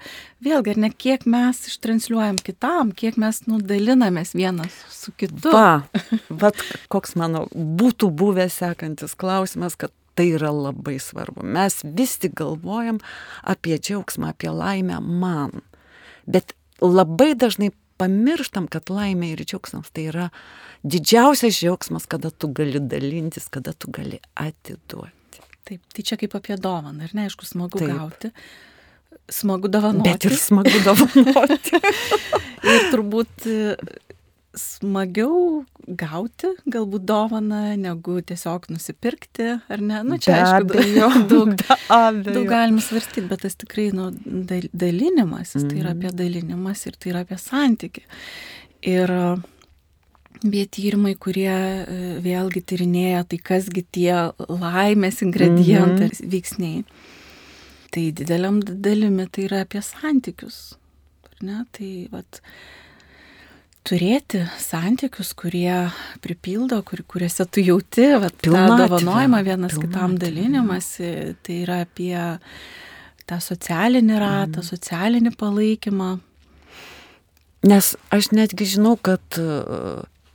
vėlgi, 0.45 0.75
ar 0.75 0.81
ne 0.85 0.91
kiek 0.91 1.23
mes 1.29 1.63
ištransliuojam 1.71 2.41
kitam, 2.43 2.91
kiek 2.91 3.17
mes 3.21 3.41
nudalinamės 3.47 4.35
vienas 4.37 4.75
su 4.93 5.15
kitu. 5.15 5.55
Va, 5.55 5.85
va, 6.43 6.51
koks 6.91 7.15
mano 7.19 7.47
būtų 7.55 8.11
buvęs 8.19 8.59
sekantis 8.61 9.15
klausimas, 9.19 9.79
kad 9.79 9.95
tai 10.19 10.33
yra 10.35 10.51
labai 10.51 10.97
svarbu. 10.99 11.45
Mes 11.47 11.79
vis 11.95 12.17
tik 12.19 12.35
galvojam 12.41 12.99
apie 13.47 13.79
džiaugsmą, 13.79 14.33
apie 14.35 14.51
laimę 14.51 14.99
man. 14.99 15.61
Bet 16.29 16.51
labai 16.81 17.33
dažnai 17.39 17.71
pamirštam, 17.99 18.69
kad 18.71 18.89
laimė 18.93 19.33
ir 19.33 19.43
džiaugsmas 19.43 19.91
tai 19.91 20.07
yra 20.11 20.29
didžiausias 20.87 21.59
džiaugsmas, 21.59 22.07
kada 22.09 22.31
tu 22.31 22.51
gali 22.55 22.79
dalintis, 22.79 23.49
kada 23.51 23.73
tu 23.75 23.91
gali 23.91 24.21
atiduoti. 24.39 25.43
Taip, 25.67 25.83
tai 25.93 26.05
čia 26.05 26.17
kaip 26.17 26.33
apie 26.39 26.57
dovaną, 26.57 27.03
ar 27.05 27.13
ne, 27.13 27.27
aišku, 27.27 27.45
smagu 27.45 27.81
Taip. 27.81 27.91
Gauti. 27.93 28.31
Smagu 29.29 29.69
dovanoti. 29.69 30.07
Bet 30.07 30.25
ir 30.25 30.37
smagu 30.39 30.79
dovanoti. 30.85 31.81
ir 32.73 32.87
turbūt 32.93 33.49
smagiau 34.59 35.63
gauti 35.99 36.51
galbūt 36.69 37.05
dovaną, 37.09 37.61
negu 37.79 38.19
tiesiog 38.21 38.67
nusipirkti, 38.73 39.47
ar 39.71 39.81
ne? 39.81 40.01
Nu, 40.05 40.17
čia 40.21 40.35
aišku, 40.43 40.73
abejo, 40.79 41.09
daug, 41.31 41.53
daug 42.27 42.49
galim 42.49 42.81
svarstyti, 42.83 43.25
bet 43.31 43.45
tas 43.47 43.55
tikrai 43.59 43.89
nu, 43.95 44.09
dal- 44.49 44.69
dalinimasis, 44.73 45.63
tai 45.69 45.79
yra 45.81 45.93
Mhm. 45.93 45.97
apie 45.97 46.11
dalinimas 46.23 46.85
ir 46.85 46.97
tai 46.99 47.11
yra 47.13 47.23
apie 47.25 47.37
santyki. 47.41 48.03
Ir, 48.87 49.09
bet 50.43 50.71
tyrimai, 50.75 51.15
kurie 51.19 51.51
e, 51.51 52.19
vėlgi 52.23 52.61
tyrinėja, 52.63 53.25
tai 53.27 53.39
kasgi 53.43 53.83
tie 53.91 54.13
laimės 54.47 55.23
ingredientai, 55.25 56.11
mhm. 56.13 56.29
veiksniai. 56.31 56.83
Tai 57.89 58.03
dideliam 58.13 58.59
dalimi 58.61 59.25
tai 59.33 59.47
yra 59.49 59.63
apie 59.65 59.81
santykius. 59.81 60.75
Ne? 61.41 61.63
Tai 61.71 61.89
vat, 62.11 62.41
turėti 63.87 64.43
santykius, 64.59 65.31
kurie 65.37 65.89
pripildo, 66.23 66.81
kur, 66.87 67.03
kuriuose 67.07 67.45
tu 67.49 67.63
jauti, 67.63 68.07
vat, 68.21 68.35
tą 68.43 68.51
dovanojimą 68.53 69.41
vienas 69.47 69.75
pilnatvė. 69.75 69.89
kitam 69.89 70.17
dalinimąsi, 70.21 71.11
tai 71.43 71.61
yra 71.63 71.81
apie 71.85 72.15
tą 73.29 73.39
socialinį 73.43 74.19
ratą, 74.19 74.61
mm. 74.61 74.67
socialinį 74.69 75.33
palaikymą. 75.39 76.11
Nes 77.69 77.91
aš 78.15 78.31
netgi 78.31 78.69
žinau, 78.75 78.95
kad 78.95 79.39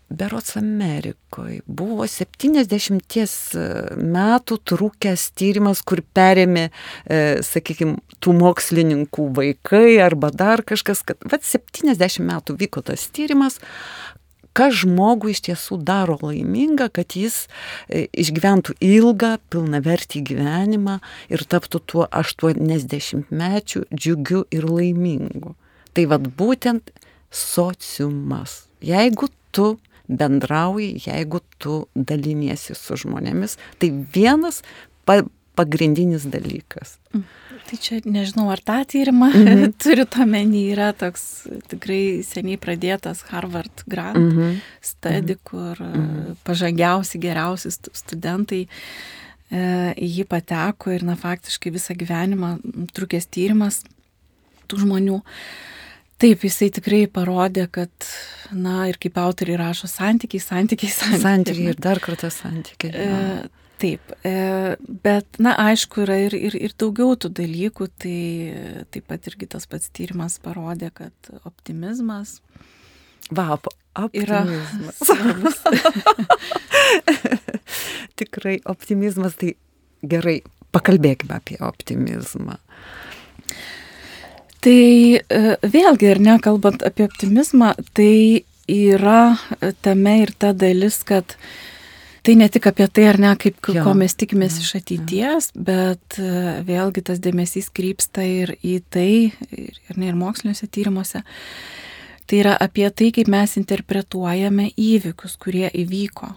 Berots 0.08 0.56
Amerikoje 0.56 1.62
buvo 1.66 2.06
70 2.06 3.16
e, 3.16 3.66
metų 3.96 4.58
trukęs 4.68 5.30
tyrimas, 5.34 5.80
kur 5.82 6.02
perėmė, 6.14 6.68
e, 7.08 7.20
sakykime, 7.42 7.96
tų 8.22 8.34
mokslininkų 8.38 9.28
vaikai 9.38 9.96
arba 10.04 10.30
dar 10.30 10.62
kažkas, 10.66 11.02
kad 11.08 11.24
vat 11.30 11.46
70 11.48 12.20
metų 12.20 12.58
vyko 12.60 12.84
tas 12.84 13.08
tyrimas, 13.08 13.58
kas 14.54 14.76
žmogų 14.84 15.32
iš 15.32 15.42
tiesų 15.48 15.80
daro 15.82 16.16
laimingą, 16.22 16.90
kad 16.94 17.16
jis 17.18 17.44
e, 17.88 18.06
išgyventų 18.12 18.76
ilgą, 18.84 19.38
pilnavertį 19.50 20.22
gyvenimą 20.30 21.00
ir 21.32 21.46
taptų 21.48 21.80
tuo 21.90 22.06
80 22.12 23.32
mečių 23.34 23.86
džiugiu 23.90 24.44
ir 24.54 24.68
laimingu. 24.68 25.56
Tai 25.94 26.06
vad 26.10 26.28
būtent 26.38 26.92
sociumas. 27.34 28.64
Jeigu 28.84 29.28
tu 29.54 29.74
bendrauji, 30.08 30.98
jeigu 31.06 31.40
tu 31.58 31.84
daliniesi 31.94 32.76
su 32.76 32.98
žmonėmis. 33.00 33.56
Tai 33.78 33.90
vienas 34.14 34.62
pa, 35.04 35.22
pagrindinis 35.56 36.26
dalykas. 36.30 36.98
Mm. 37.14 37.24
Tai 37.64 37.78
čia 37.80 38.00
nežinau, 38.04 38.50
ar 38.52 38.60
tą 38.60 38.82
tyrimą 38.84 39.30
mm 39.34 39.46
-hmm. 39.46 39.72
turiu 39.80 40.04
omeny, 40.22 40.68
yra 40.72 40.92
toks 40.92 41.48
tikrai 41.68 42.22
seniai 42.22 42.58
pradėtas 42.60 43.24
Harvard 43.30 43.84
Grant 43.86 44.18
mm 44.18 44.30
-hmm. 44.30 44.60
study, 44.80 45.36
kur 45.44 45.80
mm 45.80 45.92
-hmm. 45.92 46.36
pažangiausi, 46.44 47.18
geriausi 47.18 47.70
studentai 47.92 48.66
e, 49.50 49.94
jį 49.96 50.24
pateko 50.24 50.90
ir, 50.90 51.02
na, 51.02 51.16
faktiškai 51.16 51.72
visą 51.72 51.94
gyvenimą 51.94 52.58
trukęs 52.92 53.26
tyrimas 53.26 53.82
tų 54.68 54.78
žmonių. 54.84 55.22
Taip, 56.22 56.44
jisai 56.46 56.70
tikrai 56.74 57.04
parodė, 57.10 57.66
kad, 57.74 57.90
na, 58.54 58.84
ir 58.90 58.98
kaip 59.02 59.18
autoriai 59.18 59.58
rašo, 59.58 59.88
santykiai, 59.90 60.42
santykiai, 60.42 60.92
santykiai. 60.94 61.22
Santykiai 61.24 61.72
ir 61.72 61.80
dar 61.82 62.00
kartą 62.02 62.30
santykiai. 62.30 62.92
E, 62.94 63.64
taip, 63.82 64.14
e, 64.22 64.34
bet, 65.04 65.40
na, 65.42 65.56
aišku, 65.66 66.04
yra 66.06 66.20
ir, 66.28 66.36
ir, 66.38 66.54
ir 66.68 66.76
daugiau 66.78 67.16
tų 67.18 67.32
dalykų, 67.40 67.88
tai 68.04 68.18
taip 68.94 69.08
pat 69.10 69.26
irgi 69.30 69.50
tas 69.56 69.66
pats 69.70 69.90
tyrimas 69.94 70.38
parodė, 70.44 70.92
kad 70.94 71.32
optimizmas. 71.42 72.38
Va, 73.34 73.58
optimizmas. 73.98 75.02
Tikrai 78.20 78.60
optimizmas, 78.70 79.34
tai 79.40 79.56
gerai, 80.06 80.38
pakalbėkime 80.74 81.40
apie 81.40 81.58
optimizmą. 81.58 82.60
Tai 84.64 84.80
e, 85.20 85.20
vėlgi, 85.60 86.08
ir 86.08 86.20
nekalbant 86.24 86.84
apie 86.86 87.04
optimizmą, 87.04 87.74
tai 87.96 88.44
yra 88.70 89.36
tame 89.84 90.14
ir 90.22 90.32
ta 90.40 90.54
dalis, 90.56 91.02
kad 91.04 91.36
tai 92.24 92.36
ne 92.40 92.48
tik 92.48 92.70
apie 92.70 92.86
tai, 92.88 93.04
ar 93.10 93.20
ne, 93.20 93.34
kaip, 93.40 93.58
jo. 93.68 93.82
ko 93.84 93.92
mes 93.98 94.16
tikimės 94.16 94.56
iš 94.62 94.70
ateities, 94.80 95.50
bet 95.52 96.16
e, 96.16 96.30
vėlgi 96.64 97.04
tas 97.10 97.20
dėmesys 97.20 97.68
krypsta 97.76 98.24
ir 98.24 98.54
į 98.64 98.78
tai, 98.88 99.10
ir, 99.50 99.76
ir, 99.84 99.98
ne, 99.98 100.08
ir 100.08 100.16
moksliniuose 100.16 100.70
tyrimuose. 100.72 101.20
Tai 102.24 102.40
yra 102.40 102.56
apie 102.56 102.88
tai, 102.88 103.10
kaip 103.12 103.28
mes 103.28 103.58
interpretuojame 103.60 104.70
įvykius, 104.80 105.36
kurie 105.44 105.68
įvyko. 105.68 106.32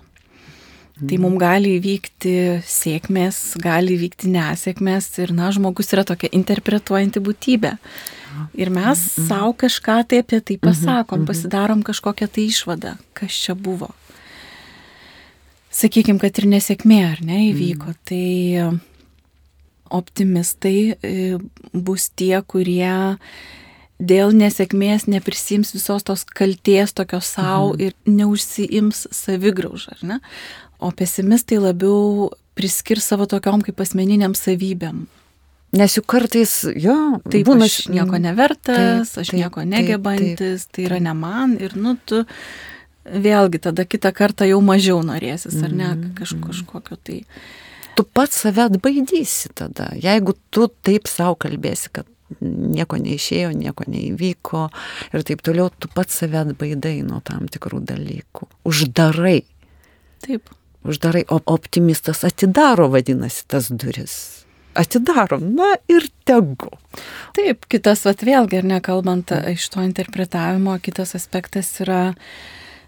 Tai 0.97 1.17
mums 1.21 1.37
gali 1.41 1.75
įvykti 1.77 2.31
sėkmės, 2.65 3.37
gali 3.61 3.93
įvykti 3.93 4.31
nesėkmės 4.33 5.11
ir, 5.21 5.33
na, 5.37 5.51
žmogus 5.53 5.93
yra 5.93 6.03
tokia 6.07 6.31
interpretuojanti 6.33 7.21
būtybė. 7.21 7.75
Ir 8.57 8.71
mes 8.73 8.97
mhm. 8.97 9.27
savo 9.29 9.53
kažką 9.57 9.99
tai 10.09 10.21
apie 10.23 10.41
tai 10.41 10.57
pasakom, 10.61 11.21
mhm. 11.21 11.29
pasidarom 11.29 11.85
kažkokią 11.85 12.29
tai 12.33 12.47
išvadą, 12.49 12.97
kas 13.17 13.37
čia 13.45 13.53
buvo. 13.57 13.91
Sakykime, 15.77 16.17
kad 16.21 16.37
ir 16.41 16.49
nesėkmė, 16.49 17.01
ar 17.11 17.21
ne, 17.25 17.43
įvyko. 17.51 17.93
Mhm. 17.93 18.01
Tai 18.09 18.25
optimistai 19.97 20.79
e, 20.97 21.37
bus 21.71 22.09
tie, 22.17 22.35
kurie 22.43 23.17
dėl 23.97 24.33
nesėkmės 24.37 25.07
neprisims 25.09 25.71
visos 25.73 26.05
tos 26.05 26.25
kalties 26.25 26.93
tokios 26.97 27.29
savo 27.37 27.73
mhm. 27.73 27.85
ir 27.85 27.95
neužsiims 28.09 29.07
savigraužą, 29.13 29.97
ar 29.97 30.07
ne? 30.11 30.19
O 30.77 30.91
pesimistai 30.93 31.57
labiau 31.61 32.29
priskirs 32.57 33.05
savo 33.09 33.25
tokiom 33.29 33.63
kaip 33.65 33.81
asmeniniam 33.81 34.35
savybėm. 34.37 35.05
Nes 35.77 35.97
juk 35.97 36.05
kartais, 36.07 36.51
jo, 36.79 36.95
taip, 37.27 37.43
būna 37.49 37.67
aš 37.67 37.89
nieko 37.91 38.17
nevertas, 38.23 39.11
taip, 39.11 39.21
aš 39.23 39.31
taip, 39.33 39.37
nieko 39.41 39.63
negebantis, 39.67 40.37
taip, 40.37 40.67
taip, 40.69 40.75
tai 40.77 40.85
yra 40.87 40.99
ne 41.03 41.13
man 41.17 41.57
ir, 41.59 41.75
nu, 41.75 41.97
tu 42.07 42.21
vėlgi 43.07 43.59
tada 43.65 43.83
kitą 43.87 44.13
kartą 44.15 44.47
jau 44.47 44.61
mažiau 44.63 45.01
norėsis, 45.05 45.57
ar 45.59 45.73
ne, 45.73 45.89
mm, 45.89 46.13
Kaž, 46.17 46.37
mm. 46.37 46.45
kažkokio 46.47 46.99
tai. 47.03 47.17
Tu 47.99 48.05
pats 48.15 48.39
save 48.45 48.63
atbaidysi 48.69 49.51
tada, 49.57 49.89
jeigu 49.99 50.37
tu 50.53 50.69
taip 50.87 51.09
savo 51.11 51.35
kalbėsi, 51.41 51.91
kad 51.99 52.07
nieko 52.41 52.99
neišėjo, 53.01 53.51
nieko 53.57 53.87
neįvyko 53.91 54.63
ir 55.11 55.25
taip 55.27 55.43
toliau, 55.43 55.67
tu 55.73 55.91
pats 55.91 56.21
save 56.21 56.39
atbaidai 56.45 57.01
nuo 57.07 57.19
tam 57.27 57.49
tikrų 57.51 57.81
dalykų. 57.91 58.47
Uždarai. 58.71 59.41
Taip 60.23 60.47
uždarai, 60.83 61.23
o 61.29 61.39
optimistas 61.45 62.23
atidaro, 62.27 62.89
vadinasi, 62.93 63.45
tas 63.47 63.71
duris. 63.71 64.17
Atidarom, 64.77 65.41
na 65.57 65.73
ir 65.89 66.05
tegu. 66.27 66.69
Taip, 67.33 67.65
kitas, 67.71 68.03
vat 68.05 68.21
vėlgi, 68.21 68.59
ar 68.61 68.67
nekalbant 68.75 69.33
iš 69.49 69.65
to 69.73 69.81
interpretavimo, 69.81 70.75
kitas 70.83 71.15
aspektas 71.17 71.71
yra, 71.81 72.11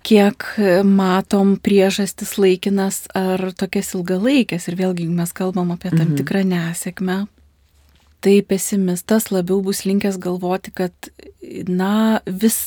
kiek 0.06 0.45
matom 0.86 1.56
priežastis 1.58 2.38
laikinas 2.38 3.08
ar 3.17 3.49
tokias 3.58 3.95
ilgalaikės. 3.97 4.69
Ir 4.69 4.78
vėlgi 4.80 5.10
mes 5.10 5.34
kalbam 5.34 5.73
apie 5.73 5.89
tam 5.89 6.12
mhm. 6.12 6.21
tikrą 6.21 6.45
nesėkmę, 6.45 7.23
tai 8.19 8.41
pesimistas 8.43 9.29
labiau 9.32 9.62
bus 9.63 9.86
linkęs 9.88 10.17
galvoti, 10.19 10.73
kad, 10.75 10.91
na, 11.71 12.19
vis 12.27 12.58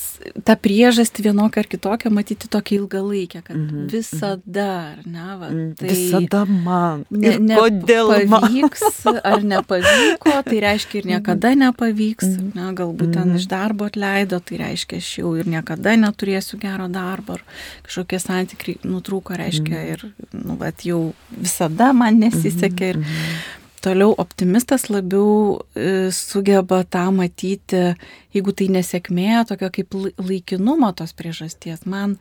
tą 0.47 0.55
priežastį 0.57 1.27
vienokią 1.27 1.61
ar 1.61 1.69
kitokią 1.69 2.11
matyti 2.13 2.49
tokia 2.51 2.79
ilgalaikė, 2.79 3.43
kad 3.45 3.55
mm 3.55 3.67
-hmm. 3.69 3.91
visada, 3.91 4.67
ar 4.95 5.03
ne, 5.05 5.27
va, 5.41 5.51
mhm. 5.51 5.69
tai 5.77 5.91
visada 5.91 6.43
man. 6.49 7.05
Ne, 7.11 7.37
ne, 7.37 7.55
kodėl 7.59 8.11
pavyks 8.33 9.05
man? 9.05 9.21
ar 9.23 9.47
nepavyko, 9.53 10.35
tai 10.49 10.59
reiškia 10.65 10.99
ir 10.99 11.09
niekada 11.13 11.53
mhm. 11.53 11.59
nepavyks, 11.59 12.27
mm 12.27 12.37
-hmm. 12.37 12.55
ne, 12.55 12.73
galbūt 12.81 13.13
ten 13.13 13.23
mm 13.23 13.31
-hmm. 13.31 13.35
iš 13.35 13.47
darbo 13.47 13.85
atleido, 13.85 14.39
tai 14.39 14.57
reiškia 14.57 14.97
aš 14.97 15.17
jau 15.17 15.35
ir 15.37 15.47
niekada 15.47 15.95
neturėsiu 15.95 16.57
gero 16.57 16.87
darbo, 16.87 17.33
ar 17.33 17.43
kažkokie 17.83 18.19
santykiai 18.19 18.77
nutrūko, 18.83 19.37
reiškia 19.37 19.77
mm 19.77 19.85
-hmm. 19.85 19.91
ir, 19.93 20.13
nu, 20.33 20.55
bet 20.55 20.85
jau 20.85 21.13
visada 21.29 21.93
man 21.93 22.19
nesisekė. 22.19 22.89
Ir, 22.89 22.97
mm 22.97 23.03
-hmm 23.03 23.62
Toliau 23.83 24.13
optimistas 24.17 24.87
labiau 24.87 25.59
e, 25.75 26.11
sugeba 26.15 26.83
tą 26.87 27.09
matyti, 27.11 27.81
jeigu 28.31 28.53
tai 28.55 28.69
nesėkmė, 28.71 29.41
tokia 29.49 29.67
kaip 29.75 29.97
laikinumo 30.23 30.93
tos 30.95 31.11
priežasties. 31.17 31.83
Man 31.89 32.15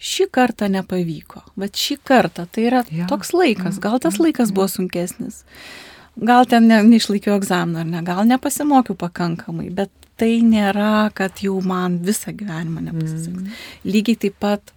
šį 0.00 0.26
kartą 0.32 0.68
nepavyko, 0.72 1.44
bet 1.60 1.80
šį 1.80 1.96
kartą 2.04 2.44
tai 2.52 2.66
yra 2.68 2.82
ja. 2.92 3.08
toks 3.08 3.32
laikas, 3.36 3.80
gal 3.80 3.96
tas 4.02 4.20
laikas 4.20 4.52
buvo 4.56 4.68
sunkesnis, 4.68 5.42
gal 6.20 6.48
ten 6.48 6.68
ne, 6.68 6.82
neišlaikiau 6.88 7.38
egzaminą 7.38 7.84
ar 7.84 7.90
ne, 7.94 8.04
gal 8.04 8.22
nepasimokiau 8.28 8.96
pakankamai, 9.00 9.70
bet 9.72 9.92
tai 10.20 10.40
nėra, 10.44 11.08
kad 11.16 11.40
jau 11.40 11.56
man 11.64 12.00
visą 12.04 12.32
gyvenimą 12.36 12.84
nepasiseks. 12.90 13.40
Mm. 13.40 13.60
Lygiai 13.88 14.20
taip 14.26 14.36
pat 14.42 14.72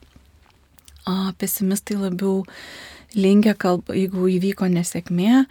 a, 1.04 1.34
pesimistai 1.40 2.00
labiau 2.00 2.46
linkia, 3.16 3.58
kalb, 3.60 3.92
jeigu 3.92 4.30
įvyko 4.38 4.72
nesėkmė, 4.72 5.44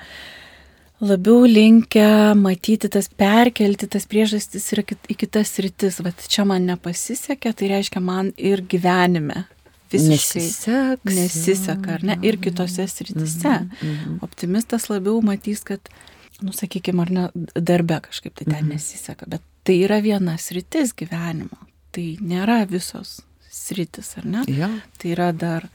labiau 1.02 1.46
linkę 1.46 2.34
matyti 2.38 2.88
tas 2.92 3.08
perkelti 3.08 3.88
tas 3.90 4.06
priežastis 4.10 4.68
ir 4.74 4.84
į 4.84 5.16
kitas 5.18 5.56
rytis. 5.62 6.00
Vat 6.04 6.26
čia 6.30 6.46
man 6.48 6.68
nepasisekė, 6.70 7.54
tai 7.58 7.72
reiškia 7.74 8.02
man 8.04 8.32
ir 8.36 8.64
gyvenime. 8.70 9.46
Nesiseka. 9.92 10.96
Nesiseka, 11.04 11.98
ar 11.98 12.04
ne? 12.06 12.16
Ir 12.24 12.38
kitose 12.40 12.86
sritise. 12.88 13.58
Mm 13.58 13.74
-hmm. 13.82 14.18
Optimistas 14.24 14.88
labiau 14.88 15.20
matys, 15.20 15.60
kad, 15.64 15.80
nu, 16.40 16.52
sakykime, 16.52 17.02
ar 17.02 17.10
ne, 17.10 17.28
darbe 17.60 18.00
kažkaip 18.00 18.34
tai 18.34 18.44
ten 18.44 18.64
-hmm. 18.64 18.72
nesiseka, 18.72 19.26
bet 19.28 19.42
tai 19.64 19.82
yra 19.84 20.00
viena 20.02 20.38
sritis 20.38 20.94
gyvenimo. 20.94 21.58
Tai 21.90 22.16
nėra 22.20 22.66
visos 22.70 23.20
sritis, 23.50 24.16
ar 24.16 24.26
ne? 24.26 24.44
Ja. 24.48 24.70
Tai 24.98 25.10
yra 25.10 25.32
dar 25.32 25.68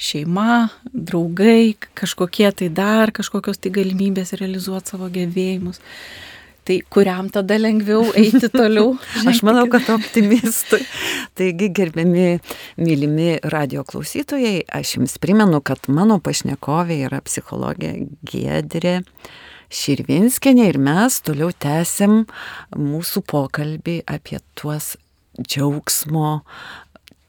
šeima, 0.00 0.68
draugai, 0.92 1.74
kažkokie 1.98 2.50
tai 2.52 2.70
dar, 2.74 3.12
kažkokios 3.14 3.60
tai 3.62 3.72
galimybės 3.74 4.34
realizuoti 4.40 4.94
savo 4.94 5.10
gebėjimus. 5.12 5.80
Tai 6.64 6.78
kuriam 6.88 7.28
tada 7.28 7.58
lengviau 7.60 8.06
eiti 8.16 8.48
toliau? 8.48 8.94
Aš 9.28 9.42
manau, 9.44 9.66
kad 9.68 9.84
optimistui. 9.92 10.80
Taigi, 11.36 11.68
gerbiami, 11.76 12.38
mylimi 12.80 13.34
radio 13.52 13.84
klausytojai, 13.84 14.62
aš 14.72 14.94
jums 14.96 15.18
primenu, 15.20 15.60
kad 15.60 15.90
mano 15.92 16.16
pašnekovė 16.24 17.02
yra 17.04 17.20
psichologė 17.26 17.92
Giedrė 18.24 19.02
Širvinskinė 19.74 20.70
ir 20.70 20.78
mes 20.80 21.18
toliau 21.26 21.50
tęsim 21.52 22.22
mūsų 22.78 23.24
pokalbį 23.28 24.00
apie 24.08 24.40
tuos 24.56 24.94
džiaugsmo 25.40 26.38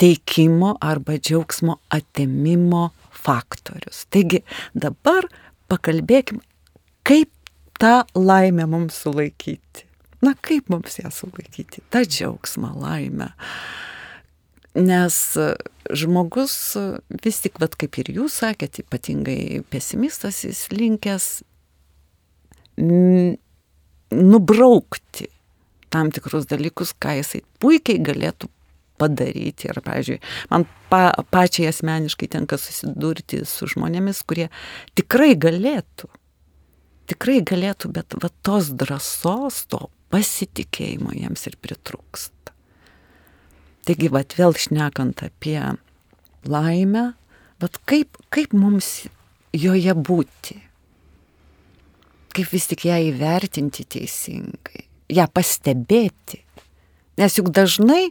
teikimo 0.02 0.76
arba 0.82 1.18
džiaugsmo 1.18 1.78
atimimo 1.94 2.90
faktorius. 3.16 4.06
Taigi 4.12 4.42
dabar 4.74 5.28
pakalbėkim, 5.72 6.42
kaip 7.08 7.32
tą 7.80 8.04
laimę 8.16 8.68
mums 8.70 8.98
sulaikyti. 9.04 9.86
Na 10.26 10.34
kaip 10.42 10.70
mums 10.74 11.00
ją 11.00 11.12
sulaikyti? 11.14 11.84
Ta 11.90 12.04
džiaugsmą, 12.06 12.74
laimę. 12.82 13.32
Nes 14.76 15.18
žmogus 15.96 16.56
vis 17.24 17.40
tik, 17.44 17.60
vat, 17.62 17.78
kaip 17.80 18.00
ir 18.02 18.12
jūs 18.18 18.42
sakėte, 18.42 18.84
ypatingai 18.84 19.62
pesimistas, 19.72 20.42
jis 20.44 20.66
linkęs 20.74 21.30
nubraukti 24.16 25.30
tam 25.94 26.12
tikrus 26.12 26.48
dalykus, 26.50 26.92
ką 27.00 27.16
jisai 27.22 27.42
puikiai 27.64 28.02
galėtų 28.04 28.50
padaryti. 29.02 29.70
Ir, 29.70 29.82
pavyzdžiui, 29.86 30.20
man 30.52 30.68
pa, 30.92 31.10
pačiai 31.34 31.72
asmeniškai 31.72 32.30
tenka 32.36 32.60
susidurti 32.62 33.44
su 33.50 33.70
žmonėmis, 33.72 34.22
kurie 34.28 34.50
tikrai 34.98 35.34
galėtų, 35.40 36.10
tikrai 37.12 37.42
galėtų, 37.46 37.92
bet 37.96 38.18
va 38.22 38.32
tos 38.46 38.72
drąsos, 38.74 39.66
to 39.72 39.88
pasitikėjimo 40.14 41.16
jiems 41.16 41.48
ir 41.50 41.58
pritrūksta. 41.62 42.54
Taigi, 43.86 44.10
va 44.10 44.24
vėl 44.38 44.56
šnekant 44.58 45.22
apie 45.26 45.60
laimę, 46.50 47.12
va 47.62 47.70
kaip, 47.90 48.18
kaip 48.34 48.56
mums 48.58 49.06
joje 49.56 49.94
būti, 49.94 50.58
kaip 52.36 52.50
vis 52.52 52.68
tik 52.72 52.88
ją 52.90 52.98
įvertinti 53.12 53.86
teisingai, 53.96 54.88
ją 55.14 55.28
pastebėti. 55.32 56.42
Nes 57.16 57.38
juk 57.38 57.52
dažnai 57.56 58.10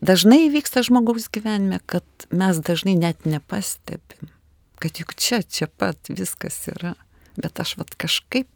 dažnai 0.00 0.48
vyksta 0.52 0.82
žmogaus 0.86 1.28
gyvenime, 1.32 1.80
kad 1.86 2.04
mes 2.30 2.60
dažnai 2.64 2.94
net 2.98 3.26
nepastebim, 3.28 4.30
kad 4.82 5.00
juk 5.00 5.14
čia, 5.18 5.42
čia 5.42 5.68
pat 5.68 5.98
viskas 6.08 6.60
yra. 6.72 6.94
Bet 7.36 7.60
aš 7.62 7.78
vat 7.80 7.94
kažkaip, 7.96 8.48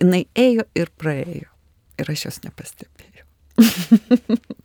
jinai 0.00 0.24
ėjo 0.36 0.64
ir 0.76 0.92
praėjo. 0.96 1.50
Ir 2.00 2.10
aš 2.12 2.26
jos 2.28 2.42
nepastebėjau. 2.44 3.24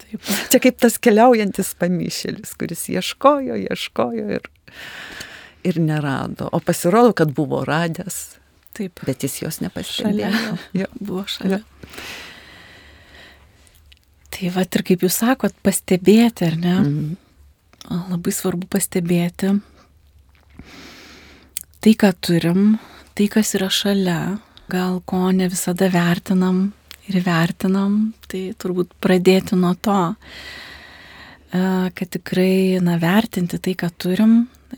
Taip. 0.02 0.32
Čia 0.52 0.60
kaip 0.64 0.80
tas 0.84 0.98
keliaujantis 1.04 1.74
pamišėlis, 1.80 2.56
kuris 2.60 2.88
ieškojo, 2.92 3.56
ieškojo 3.68 4.26
ir, 4.38 4.50
ir 5.68 5.80
nerado. 5.84 6.50
O 6.52 6.60
pasirodo, 6.64 7.14
kad 7.16 7.32
buvo 7.36 7.64
radęs. 7.68 8.22
Taip. 8.76 9.04
Bet 9.08 9.24
jis 9.28 9.42
jos 9.44 9.62
nepastebėjo. 9.64 10.32
Šalia. 10.32 10.58
Jo. 10.84 10.92
Buvo 11.00 11.24
šalia. 11.28 11.62
Jo. 11.64 11.96
Tai 14.42 14.50
va 14.56 14.64
ir 14.66 14.82
kaip 14.82 15.04
jūs 15.06 15.20
sakot, 15.22 15.54
pastebėti, 15.62 16.48
ar 16.50 16.56
ne? 16.58 16.78
Mhm. 16.82 17.12
Labai 18.10 18.34
svarbu 18.34 18.66
pastebėti 18.70 19.60
tai, 21.82 21.96
ką 21.98 22.12
turim, 22.22 22.78
tai, 23.18 23.26
kas 23.30 23.56
yra 23.58 23.70
šalia, 23.74 24.38
gal 24.70 25.00
ko 25.06 25.32
ne 25.34 25.48
visada 25.50 25.90
vertinam 25.90 26.72
ir 27.10 27.22
vertinam, 27.26 28.14
tai 28.30 28.52
turbūt 28.54 28.94
pradėti 29.02 29.58
nuo 29.58 29.74
to, 29.82 30.00
e, 30.14 31.64
kad 31.98 32.12
tikrai, 32.14 32.78
na, 32.86 33.00
vertinti 33.02 33.58
tai, 33.58 33.74
ką 33.74 33.90
turim 33.98 34.36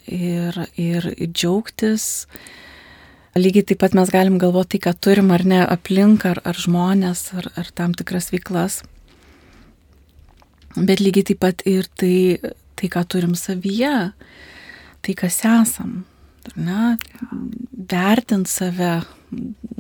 ir, 0.08 0.56
ir 0.80 1.12
džiaugtis. 1.28 2.28
Lygiai 3.36 3.68
taip 3.68 3.82
pat 3.84 3.96
mes 3.98 4.12
galim 4.14 4.40
galvoti 4.40 4.78
tai, 4.78 4.86
ką 4.88 4.96
turim 4.96 5.32
ar 5.36 5.44
ne 5.44 5.60
aplink, 5.68 6.24
ar, 6.30 6.40
ar 6.48 6.56
žmonės, 6.56 7.34
ar, 7.36 7.52
ar 7.60 7.72
tam 7.76 7.96
tikras 7.98 8.32
veiklas. 8.32 8.84
Bet 10.76 11.04
lygiai 11.04 11.30
taip 11.30 11.42
pat 11.44 11.62
ir 11.70 11.88
tai, 12.00 12.40
tai 12.80 12.90
ką 12.90 13.04
turim 13.10 13.38
savyje, 13.38 14.14
tai 15.06 15.16
kas 15.18 15.44
esam. 15.46 16.04
Na, 16.60 16.96
vertint 17.72 18.50
save, 18.52 19.04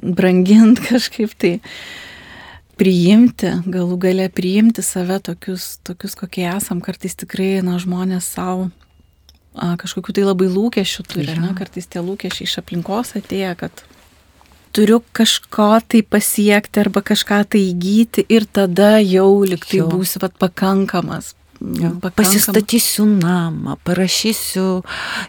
brangint 0.02 0.80
kažkaip 0.88 1.34
tai, 1.40 1.58
priimti, 2.80 3.52
galų 3.70 3.98
gale 4.02 4.30
priimti 4.34 4.86
save 4.86 5.20
tokius, 5.24 5.78
tokius 5.86 6.16
kokie 6.20 6.46
esam. 6.50 6.82
Kartais 6.84 7.18
tikrai, 7.20 7.58
na, 7.66 7.78
žmonės 7.82 8.32
savo 8.36 8.72
kažkokiu 9.54 10.16
tai 10.18 10.24
labai 10.26 10.48
lūkesčių 10.50 11.04
turi, 11.06 11.34
na, 11.38 11.52
kartais 11.58 11.86
tie 11.86 12.02
lūkesčiai 12.02 12.48
iš 12.48 12.58
aplinkos 12.64 13.14
atėję, 13.20 13.52
kad 13.60 13.84
turiu 14.74 15.00
kažko 15.16 15.70
tai 15.88 16.02
pasiekti 16.02 16.82
arba 16.82 17.04
kažką 17.06 17.44
tai 17.54 17.62
įgyti 17.70 18.26
ir 18.34 18.48
tada 18.50 18.98
jau 19.04 19.44
liktai 19.46 19.84
būsiu 19.88 20.24
vat, 20.24 20.36
pakankamas. 20.42 21.34
Ja, 21.80 21.94
pasistatysiu 22.04 23.06
namą, 23.08 23.78
parašysiu 23.88 24.82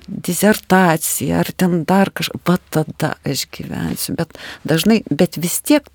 disertaciją 0.08 1.42
ar 1.44 1.50
ten 1.54 1.84
dar 1.86 2.10
kažką, 2.10 2.40
va 2.48 2.56
tada 2.74 3.12
aš 3.22 3.44
gyvensiu, 3.54 4.16
bet 4.18 4.34
dažnai, 4.66 5.04
bet 5.10 5.38
vis 5.38 5.60
tiek 5.62 5.86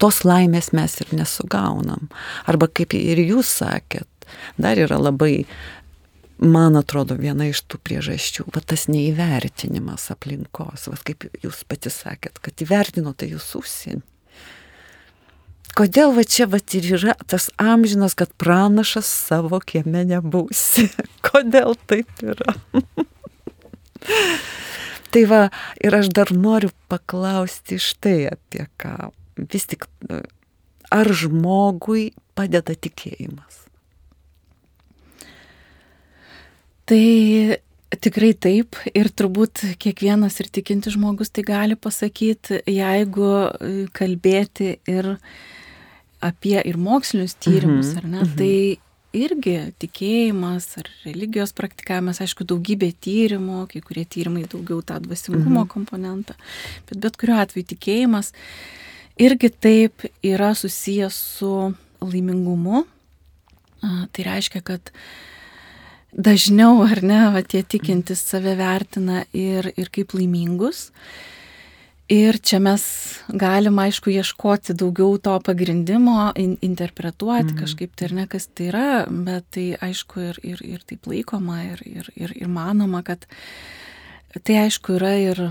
tos 0.00 0.22
laimės 0.24 0.72
mes 0.76 0.94
ir 1.02 1.12
nesugaunam. 1.18 2.08
Arba 2.48 2.70
kaip 2.72 2.96
ir 2.96 3.20
jūs 3.20 3.50
sakėt, 3.60 4.08
dar 4.56 4.80
yra 4.80 5.00
labai 5.02 5.44
man 6.38 6.76
atrodo, 6.76 7.16
viena 7.18 7.48
iš 7.48 7.62
tų 7.70 7.80
priežasčių, 7.86 8.46
va 8.54 8.60
tas 8.60 8.86
neįvertinimas 8.92 10.10
aplinkos, 10.12 10.88
va 10.90 10.98
kaip 11.06 11.28
jūs 11.42 11.64
pati 11.68 11.92
sakėt, 11.92 12.40
kad 12.44 12.64
įvertinote 12.64 13.28
jūs 13.30 13.54
užsienį. 13.60 14.04
Kodėl 15.76 16.14
va 16.16 16.22
čia 16.24 16.46
va 16.48 16.56
ir 16.56 16.86
yra 16.96 17.12
tas 17.28 17.50
amžinas, 17.60 18.14
kad 18.16 18.30
pranašas 18.40 19.04
savo 19.04 19.58
kieme 19.60 20.06
nebūsi? 20.08 20.86
Kodėl 21.26 21.76
taip 21.84 22.08
yra? 22.24 22.54
tai 25.12 25.26
va, 25.28 25.42
ir 25.76 25.98
aš 25.98 26.08
dar 26.16 26.32
noriu 26.32 26.72
paklausti 26.88 27.76
štai 27.76 28.22
apie 28.30 28.64
ką. 28.80 29.12
Vis 29.36 29.68
tik, 29.68 29.84
ar 30.88 31.12
žmogui 31.12 32.14
padeda 32.32 32.72
tikėjimas? 32.72 33.65
Tai 36.86 37.58
tikrai 38.02 38.32
taip 38.38 38.78
ir 38.94 39.10
turbūt 39.14 39.62
kiekvienas 39.82 40.38
ir 40.42 40.50
tikinti 40.54 40.92
žmogus 40.94 41.32
tai 41.34 41.44
gali 41.46 41.76
pasakyti, 41.78 42.60
jeigu 42.70 43.28
e, 43.28 43.70
kalbėti 43.96 44.76
ir 44.90 45.16
apie 46.24 46.56
ir 46.62 46.78
mokslinius 46.80 47.36
tyrimus, 47.38 47.92
mhm. 47.92 47.98
ar 47.98 48.10
ne, 48.10 48.22
mhm. 48.24 48.34
tai 48.38 49.16
irgi 49.16 49.56
tikėjimas 49.80 50.68
ar 50.80 50.90
religijos 51.06 51.54
praktikavimas, 51.56 52.20
aišku, 52.20 52.44
daugybė 52.48 52.90
tyrimų, 53.04 53.62
kai 53.70 53.80
kurie 53.84 54.04
tyrimai 54.04 54.44
daugiau 54.50 54.82
tą 54.84 54.98
dvasingumo 55.04 55.62
mhm. 55.62 55.70
komponentą, 55.72 56.36
bet 56.88 57.00
bet 57.04 57.16
kuriuo 57.20 57.38
atveju 57.44 57.70
tikėjimas 57.72 58.34
irgi 59.22 59.50
taip 59.50 60.04
yra 60.26 60.52
susijęs 60.58 61.22
su 61.38 61.54
laimingumu. 62.04 62.84
Tai 63.86 64.24
reiškia, 64.24 64.60
kad 64.66 64.90
dažniau, 66.12 66.80
ar 66.86 67.02
ne, 67.04 67.22
va, 67.34 67.42
tie 67.42 67.62
tikintis 67.62 68.22
save 68.24 68.56
vertina 68.58 69.24
ir, 69.36 69.70
ir 69.76 69.90
kaip 69.94 70.14
laimingus. 70.16 70.90
Ir 72.12 72.38
čia 72.38 72.60
mes 72.62 72.84
galim, 73.34 73.80
aišku, 73.82 74.12
ieškoti 74.14 74.76
daugiau 74.78 75.16
to 75.18 75.34
pagrindimo, 75.42 76.30
in, 76.38 76.54
interpretuoti 76.62 77.50
mm. 77.50 77.58
kažkaip 77.64 77.96
tai 77.98 78.06
ir 78.06 78.14
ne, 78.20 78.26
kas 78.30 78.46
tai 78.54 78.68
yra, 78.70 78.90
bet 79.10 79.48
tai 79.56 79.66
aišku 79.88 80.22
ir, 80.28 80.38
ir, 80.46 80.62
ir 80.62 80.86
taip 80.86 81.10
laikoma 81.10 81.64
ir, 81.64 81.82
ir, 81.82 82.12
ir, 82.14 82.36
ir 82.38 82.52
manoma, 82.52 83.02
kad 83.02 83.26
tai 84.46 84.60
aišku 84.68 85.00
yra 85.00 85.16
ir 85.18 85.42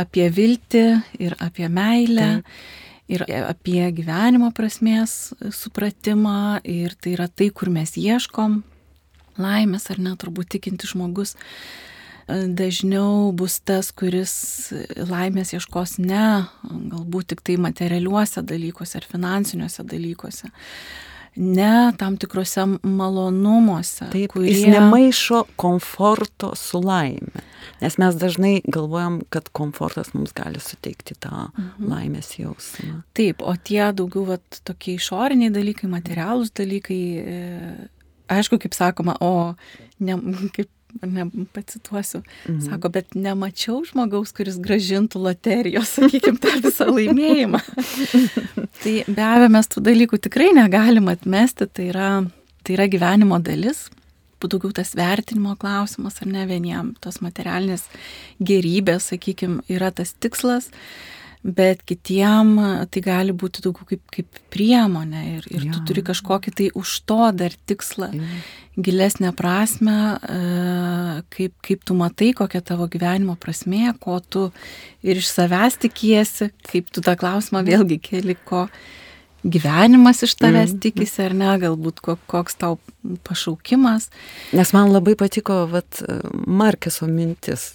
apie 0.00 0.26
viltį, 0.34 0.86
ir 1.22 1.38
apie 1.38 1.70
meilę. 1.70 2.30
Taip 2.40 2.88
ir 3.10 3.24
apie 3.26 3.82
gyvenimo 3.94 4.50
prasmės 4.54 5.32
supratimą, 5.54 6.60
ir 6.62 6.94
tai 6.94 7.16
yra 7.16 7.26
tai, 7.26 7.50
kur 7.54 7.70
mes 7.72 7.96
ieškom, 7.98 8.60
laimės 9.40 9.90
ar 9.92 10.00
ne, 10.02 10.14
turbūt 10.20 10.52
tikinti 10.56 10.88
žmogus 10.90 11.34
e, 11.34 12.46
dažniau 12.46 13.30
bus 13.36 13.60
tas, 13.66 13.92
kuris 13.92 14.32
laimės 15.10 15.54
ieškos 15.56 15.98
ne, 16.02 16.46
galbūt 16.64 17.32
tik 17.34 17.44
tai 17.46 17.58
materialiuose 17.60 18.44
dalykuose 18.46 19.00
ar 19.00 19.08
finansiniuose 19.10 19.86
dalykuose, 19.90 20.50
ne 21.36 21.92
tam 21.98 22.16
tikrose 22.20 22.66
malonumuose. 22.82 24.10
Taip, 24.12 24.32
kurie... 24.34 24.50
jis 24.52 24.66
nemaišo 24.74 25.44
komforto 25.60 26.52
su 26.56 26.80
laime. 26.84 27.44
Nes 27.80 27.96
mes 27.98 28.16
dažnai 28.16 28.60
galvojam, 28.68 29.20
kad 29.32 29.48
komfortas 29.48 30.12
mums 30.14 30.34
gali 30.36 30.60
suteikti 30.60 31.16
tą 31.20 31.48
mhm. 31.48 31.86
laimės 31.92 32.34
jausmą. 32.38 33.00
Taip, 33.16 33.42
o 33.42 33.54
tie 33.56 33.86
daugiau 33.96 34.26
vat, 34.34 34.60
tokie 34.66 34.98
išoriniai 34.98 35.52
dalykai, 35.54 35.88
materialūs 35.92 36.52
dalykai, 36.56 37.00
e, 37.20 37.88
aišku, 38.30 38.60
kaip 38.62 38.76
sakoma, 38.76 39.16
o 39.20 39.54
ne, 40.00 40.16
kaip 40.56 40.70
ne, 41.02 41.26
pacituosiu, 41.52 42.22
mhm. 42.48 42.60
sako, 42.64 42.90
bet 42.94 43.14
nemačiau 43.14 43.82
žmogaus, 43.86 44.32
kuris 44.36 44.58
gražintų 44.62 45.22
loterijos, 45.22 45.94
sakykime, 45.98 46.40
tą 46.42 46.56
visą 46.64 46.88
laimėjimą. 46.90 47.62
tai 48.82 48.96
be 49.06 49.24
abejo, 49.26 49.52
mes 49.56 49.70
tų 49.70 49.84
dalykų 49.90 50.20
tikrai 50.26 50.50
negalim 50.56 51.10
atmesti, 51.12 51.68
tai 51.70 51.90
yra, 51.92 52.10
tai 52.66 52.76
yra 52.78 52.88
gyvenimo 52.90 53.40
dalis, 53.44 53.88
daugiau 54.40 54.72
tas 54.72 54.94
vertinimo 54.96 55.52
klausimas, 55.60 56.16
ar 56.22 56.30
ne 56.32 56.46
vieniem, 56.48 56.94
tos 57.04 57.20
materialinės 57.20 57.84
gerybės, 58.40 59.10
sakykime, 59.12 59.60
yra 59.68 59.90
tas 59.92 60.14
tikslas 60.16 60.70
bet 61.42 61.82
kitiem 61.88 62.52
tai 62.92 63.00
gali 63.04 63.32
būti 63.32 63.62
daugiau 63.64 63.86
kaip, 63.88 64.02
kaip 64.12 64.40
priemonė 64.52 65.22
ir, 65.38 65.46
ir 65.48 65.66
ja. 65.66 65.72
tu 65.72 65.82
turi 65.88 66.04
kažkokį 66.04 66.52
tai 66.56 66.68
už 66.76 66.94
to 67.08 67.20
dar 67.36 67.56
tikslą, 67.70 68.10
ja. 68.12 68.40
gilesnę 68.76 69.32
prasme, 69.36 69.96
kaip, 71.32 71.56
kaip 71.64 71.84
tu 71.88 71.96
matai, 71.96 72.32
kokia 72.36 72.60
tavo 72.60 72.90
gyvenimo 72.92 73.38
prasmė, 73.40 73.94
ko 74.02 74.20
tu 74.20 74.46
ir 75.00 75.20
iš 75.22 75.32
savęs 75.32 75.80
tikiesi, 75.80 76.50
kaip 76.68 76.92
tu 76.92 77.04
tą 77.04 77.16
klausimą 77.20 77.64
vėlgi 77.64 78.00
keli, 78.04 78.36
ko 78.44 78.66
gyvenimas 79.40 80.20
iš 80.26 80.36
tavęs 80.36 80.74
mm. 80.74 80.80
tikisi 80.84 81.24
ar 81.24 81.34
ne, 81.36 81.50
galbūt 81.62 82.02
koks 82.04 82.60
tau 82.60 82.76
pašaukimas. 83.24 84.10
Nes 84.52 84.72
man 84.76 84.92
labai 84.92 85.16
patiko, 85.16 85.62
vat, 85.72 86.02
Markeso 86.44 87.08
mintis. 87.08 87.70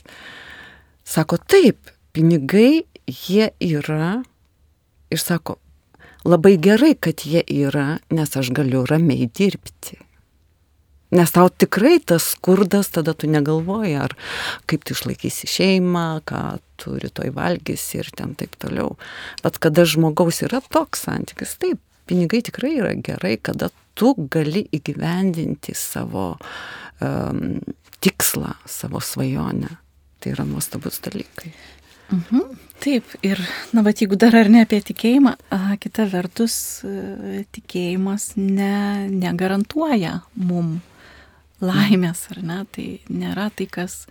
Sako, 1.05 1.39
taip, 1.41 1.89
pinigai 2.13 2.85
jie 3.07 3.51
yra 3.63 4.23
ir 5.11 5.21
sako, 5.21 5.57
labai 6.25 6.55
gerai, 6.61 6.95
kad 6.97 7.25
jie 7.25 7.43
yra, 7.45 7.99
nes 8.13 8.35
aš 8.37 8.51
galiu 8.55 8.85
ramiai 8.89 9.29
dirbti. 9.29 9.99
Nes 11.15 11.31
tau 11.31 11.47
tikrai 11.53 11.99
tas 12.01 12.25
skurdas, 12.33 12.89
tada 12.91 13.13
tu 13.13 13.29
negalvoji, 13.29 13.93
ar 14.01 14.15
kaip 14.67 14.83
tu 14.83 14.95
išlaikysi 14.97 15.47
šeimą, 15.47 16.25
ką 16.27 16.41
tu 16.81 16.95
rytoj 16.99 17.29
valgysi 17.35 18.01
ir 18.01 18.09
ten 18.17 18.33
taip 18.35 18.57
toliau. 18.59 18.95
Bet 19.45 19.61
kada 19.63 19.85
žmogaus 19.87 20.41
yra 20.43 20.63
toks 20.73 21.05
santykis, 21.05 21.55
taip, 21.61 21.79
pinigai 22.09 22.41
tikrai 22.45 22.73
yra 22.81 22.95
gerai, 22.97 23.37
kada 23.37 23.69
tu 23.95 24.11
gali 24.33 24.65
įgyvendinti 24.75 25.77
savo 25.77 26.33
um, 26.99 27.61
tikslą, 28.03 28.57
savo 28.65 28.99
svajonę. 28.99 29.71
Tai 30.19 30.33
yra 30.33 30.45
nuostabus 30.49 30.99
dalykai. 31.05 31.53
Mhm. 32.11 32.57
Taip, 32.83 33.07
ir, 33.25 33.39
na, 33.73 33.81
bet 33.85 34.03
jeigu 34.03 34.17
dar 34.19 34.35
ar 34.35 34.49
ne 34.51 34.61
apie 34.65 34.81
tikėjimą, 34.83 35.31
a, 35.55 35.77
kita 35.81 36.05
vertus, 36.11 36.83
e, 36.85 37.45
tikėjimas 37.55 38.33
ne, 38.37 39.07
negarantuoja 39.09 40.19
mum 40.35 40.81
laimės, 41.63 42.27
ar 42.35 42.41
ne, 42.43 42.59
tai 42.75 42.87
nėra 43.09 43.47
tai, 43.55 43.65
kas 43.71 44.03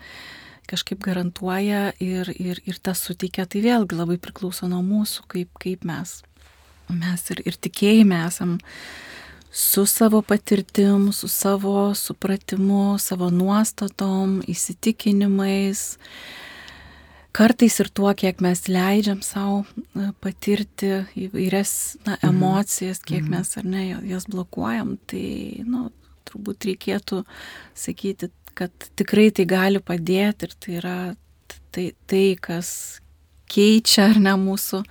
kažkaip 0.71 1.03
garantuoja 1.05 1.93
ir, 2.03 2.31
ir, 2.41 2.61
ir 2.65 2.79
tas 2.83 3.05
suteikia, 3.05 3.45
tai 3.47 3.61
vėlgi 3.65 3.99
labai 3.99 4.17
priklauso 4.19 4.67
nuo 4.71 4.81
mūsų, 4.83 5.27
kaip, 5.31 5.51
kaip 5.61 5.85
mes, 5.87 6.23
mes 6.89 7.27
ir, 7.35 7.45
ir 7.45 7.59
tikėjime 7.61 8.25
esam 8.27 8.57
su 9.55 9.85
savo 9.87 10.23
patirtim, 10.27 11.13
su 11.13 11.29
savo 11.31 11.93
supratimu, 11.95 12.97
savo 12.99 13.29
nuostatom, 13.31 14.41
įsitikinimais, 14.51 15.85
kartais 17.35 17.81
ir 17.83 17.91
tuo, 17.95 18.13
kiek 18.17 18.41
mes 18.45 18.65
leidžiam 18.71 19.21
savo 19.25 19.65
patirti 20.23 21.05
įvairias 21.27 21.75
na, 22.05 22.17
mhm. 22.17 22.31
emocijas, 22.31 23.03
kiek 23.03 23.25
mhm. 23.25 23.35
mes 23.35 23.53
ar 23.61 23.69
ne 23.69 23.85
jas 24.13 24.29
blokuojam, 24.31 24.97
tai 25.11 25.27
nu, 25.67 25.89
turbūt 26.29 26.69
reikėtų 26.71 27.23
sakyti, 27.79 28.31
kad 28.55 28.91
tikrai 28.99 29.29
tai 29.35 29.47
gali 29.51 29.83
padėti 29.83 30.49
ir 30.49 30.59
tai 30.63 30.77
yra 30.79 30.99
tai, 31.75 31.89
tai 32.07 32.27
kas 32.41 32.69
keičia 33.51 34.13
ar 34.13 34.21
ne 34.23 34.35
mūsų 34.39 34.85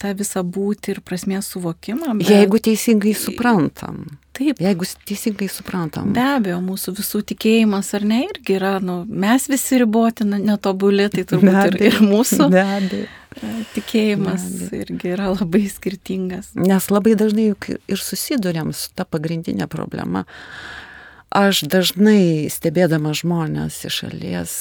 tą 0.00 0.12
visą 0.18 0.42
būti 0.42 0.94
ir 0.94 1.00
prasmės 1.04 1.50
suvokimą. 1.52 2.14
Bet... 2.20 2.30
Jeigu 2.30 2.60
teisingai 2.62 3.14
suprantam. 3.18 4.04
Taip. 4.36 4.60
Jeigu 4.60 4.86
teisingai 5.08 5.48
suprantam. 5.50 6.12
Be 6.16 6.24
abejo, 6.36 6.58
mūsų 6.64 6.96
visų 6.98 7.22
tikėjimas 7.32 7.92
ar 7.96 8.04
ne 8.08 8.22
irgi 8.26 8.58
yra, 8.58 8.76
nu, 8.84 8.98
mes 9.08 9.48
visi 9.48 9.80
riboti, 9.80 10.26
netobuli, 10.28 11.08
tai 11.12 11.24
turbūt 11.28 11.60
ir, 11.70 11.78
ir 11.88 12.00
mūsų 12.04 12.50
Be 12.52 12.64
abejo. 12.64 13.06
E, 13.36 13.52
tikėjimas 13.74 14.44
Be 14.44 14.66
abejo. 14.66 14.82
irgi 14.84 15.12
yra 15.14 15.30
labai 15.32 15.64
skirtingas. 15.72 16.52
Nes 16.60 16.90
labai 16.92 17.16
dažnai 17.18 17.50
juk 17.50 17.70
ir 17.76 18.02
susidurėm 18.02 18.74
su 18.76 18.92
ta 18.96 19.08
pagrindinė 19.08 19.70
problema. 19.72 20.26
Aš 21.36 21.64
dažnai 21.68 22.46
stebėdama 22.52 23.16
žmonės 23.16 23.82
iš 23.88 24.02
šalies 24.04 24.52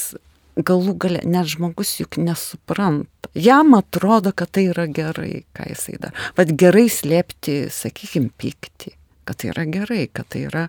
galų 0.55 0.95
gale, 0.99 1.21
net 1.27 1.49
žmogus 1.51 1.97
juk 1.99 2.19
nesupranta. 2.21 3.29
Jam 3.35 3.75
atrodo, 3.75 4.31
kad 4.31 4.53
tai 4.55 4.69
yra 4.71 4.85
gerai, 4.87 5.43
ką 5.55 5.67
jisai 5.71 5.97
daro. 5.99 6.29
Vat 6.37 6.53
gerai 6.55 6.85
slėpti, 6.91 7.65
sakykime, 7.73 8.31
pyktį 8.39 8.95
kad 9.25 9.39
tai 9.41 9.49
yra 9.49 9.65
gerai, 9.65 10.03
kad 10.13 10.27
tai 10.29 10.43
yra 10.45 10.67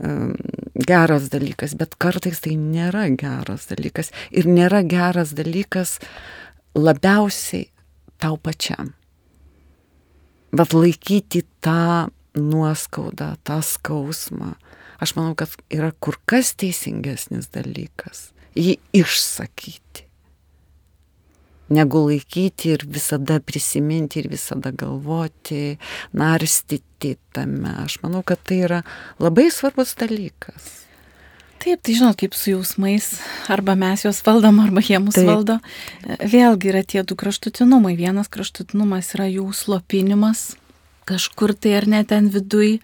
um, 0.00 0.32
geras 0.88 1.28
dalykas, 1.28 1.74
bet 1.76 1.98
kartais 2.00 2.40
tai 2.40 2.54
nėra 2.56 3.04
geras 3.20 3.68
dalykas 3.68 4.08
ir 4.32 4.48
nėra 4.48 4.80
geras 4.88 5.34
dalykas 5.36 5.98
labiausiai 6.72 7.68
tau 8.22 8.38
pačiam. 8.40 8.94
Bet 10.56 10.72
laikyti 10.72 11.44
tą 11.64 12.08
nuoskaudą, 12.32 13.34
tą 13.44 13.60
skausmą, 13.60 14.54
aš 14.96 15.12
manau, 15.18 15.36
kad 15.36 15.52
yra 15.68 15.92
kur 16.00 16.16
kas 16.24 16.54
teisingesnis 16.56 17.52
dalykas 17.52 18.30
jį 18.58 18.78
išsakyti 19.02 20.08
negu 21.72 22.04
laikyti 22.06 22.74
ir 22.74 22.84
visada 22.88 23.40
prisiminti 23.40 24.20
ir 24.22 24.28
visada 24.32 24.72
galvoti, 24.76 25.78
narstyti 26.16 27.16
tame. 27.34 27.74
Aš 27.84 27.98
manau, 28.04 28.22
kad 28.26 28.40
tai 28.46 28.62
yra 28.66 28.80
labai 29.22 29.48
svarbus 29.52 29.96
dalykas. 30.00 30.82
Taip, 31.62 31.78
tai 31.86 31.94
žinot, 31.94 32.16
kaip 32.18 32.34
su 32.34 32.50
jausmais, 32.50 33.12
arba 33.52 33.76
mes 33.78 34.02
juos 34.02 34.18
valdom, 34.26 34.58
arba 34.64 34.82
jie 34.82 34.98
mus 34.98 35.14
Taip. 35.14 35.28
valdo. 35.30 35.60
Vėlgi 36.18 36.72
yra 36.72 36.82
tie 36.82 37.04
du 37.06 37.14
kraštutinumai. 37.18 37.94
Vienas 37.98 38.30
kraštutinumas 38.34 39.12
yra 39.14 39.28
jų 39.30 39.46
slopinimas, 39.54 40.56
kažkur 41.06 41.54
tai 41.54 41.76
ar 41.78 41.86
net 41.86 42.10
ten 42.10 42.32
viduj 42.34 42.80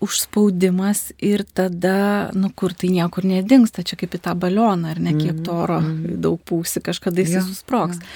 užspaudimas 0.00 1.12
ir 1.18 1.44
tada, 1.56 2.30
nu 2.34 2.50
kur 2.54 2.74
tai 2.76 2.90
niekur 2.92 3.24
nedingsta, 3.24 3.84
čia 3.86 3.96
kaip 4.00 4.16
į 4.16 4.20
tą 4.26 4.34
balioną, 4.38 4.92
ar 4.92 5.00
ne, 5.02 5.14
kiek 5.16 5.40
to 5.46 5.54
oro 5.64 5.78
mm. 5.80 6.18
daug 6.24 6.40
pūsi, 6.48 6.82
kažkada 6.84 7.24
jis 7.24 7.38
ja, 7.38 7.44
susproks. 7.46 8.02
Ja. 8.02 8.10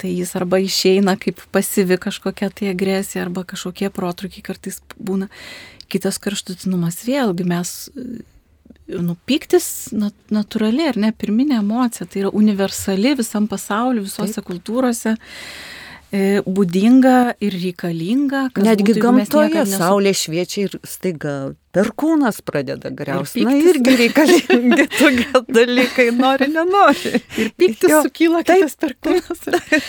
Tai 0.00 0.10
jis 0.10 0.32
arba 0.38 0.58
išeina 0.64 1.14
kaip 1.20 1.42
pasyvi 1.52 2.00
kažkokia 2.00 2.48
tai 2.56 2.70
agresija, 2.72 3.26
arba 3.26 3.44
kažkokie 3.44 3.92
protrukiai 3.94 4.44
kartais 4.44 4.80
būna. 4.96 5.28
Kitas 5.90 6.20
karštutinumas 6.22 7.02
vėlgi 7.04 7.44
mes 7.50 7.72
nu, 8.90 9.16
piktis 9.26 9.90
nat, 9.94 10.14
natūraliai, 10.34 10.92
ar 10.94 10.98
ne, 11.04 11.10
pirminė 11.14 11.60
emocija, 11.60 12.06
tai 12.10 12.24
yra 12.24 12.32
universali 12.34 13.12
visam 13.18 13.46
pasauliu, 13.50 14.06
visose 14.06 14.38
Taip. 14.38 14.48
kultūrose. 14.48 15.14
E, 15.14 15.79
būdinga 16.10 17.16
ir 17.42 17.56
reikalinga. 17.62 18.48
Netgi 18.58 18.98
gamtoje 18.98 19.62
nesu... 19.62 19.78
saulė 19.78 20.14
šviečia 20.16 20.66
ir 20.66 20.78
staiga 20.82 21.34
perkūnas 21.70 22.40
pradeda 22.42 22.90
greusti. 22.94 23.44
Na 23.46 23.54
irgi 23.54 23.94
reikalingi 23.98 24.86
tokie 24.98 25.42
dalykai, 25.54 26.08
nori, 26.16 26.48
nenori. 26.50 27.20
Ir 27.38 27.52
piktis 27.54 27.92
jo, 27.92 28.00
sukyla 28.06 28.42
taip, 28.46 28.64
kitas 28.64 28.76
perkūnas. 28.80 29.44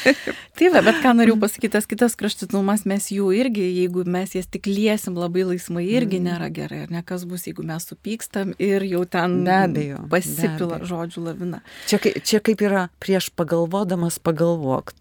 tai 0.59 0.71
va, 0.75 0.83
bet 0.85 1.01
ką 1.01 1.15
noriu 1.17 1.39
pasakyti, 1.41 1.73
tas 1.73 1.89
kitas 1.89 2.17
kraštutinumas, 2.19 2.85
mes 2.89 3.09
jų 3.13 3.31
irgi, 3.39 3.65
jeigu 3.81 4.05
mes 4.05 4.37
jas 4.37 4.49
tik 4.51 4.69
liesim 4.69 5.17
labai 5.17 5.47
laisvai, 5.49 5.87
irgi 5.89 6.21
mm. 6.21 6.29
nėra 6.29 6.51
gerai. 6.53 6.85
Ar 6.85 6.93
ne 6.93 7.01
kas 7.07 7.25
bus, 7.29 7.47
jeigu 7.49 7.65
mes 7.65 7.89
supykstam 7.89 8.53
ir 8.61 8.85
jau 8.85 9.03
ten 9.09 9.41
be 9.47 9.57
abejo, 9.57 10.05
pasipila 10.13 10.75
be 10.75 10.81
abejo. 10.81 10.91
žodžių 10.93 11.27
lavina. 11.31 11.65
Čia, 11.89 12.01
čia 12.21 12.45
kaip 12.45 12.61
yra 12.61 12.89
prieš 13.01 13.33
pagalvodamas 13.33 14.21
pagalvok 14.21 14.93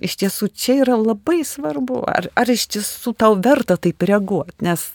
iš 0.00 0.18
tiesų 0.22 0.50
čia 0.54 0.80
yra 0.84 0.96
labai 1.00 1.42
svarbu, 1.46 2.02
ar, 2.08 2.30
ar 2.38 2.50
iš 2.52 2.68
tiesų 2.76 3.14
tau 3.18 3.36
verta 3.42 3.78
taip 3.80 4.02
reaguoti, 4.06 4.56
nes 4.66 4.88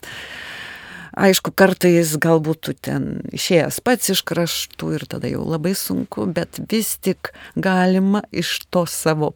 aišku, 1.13 1.54
kartais 1.56 2.16
galbūt 2.22 2.62
tu 2.66 2.74
ten 2.74 3.22
išėjęs 3.36 3.80
pats 3.86 4.13
iš 4.16 4.24
kraštų 4.28 4.96
ir 4.98 5.06
tada 5.10 5.30
jau 5.30 5.44
labai 5.46 5.76
sunku, 5.78 6.26
bet 6.34 6.60
vis 6.72 6.96
tik 6.98 7.34
galima 7.56 8.24
iš 8.32 8.63
to 8.74 8.86
savo 8.89 9.34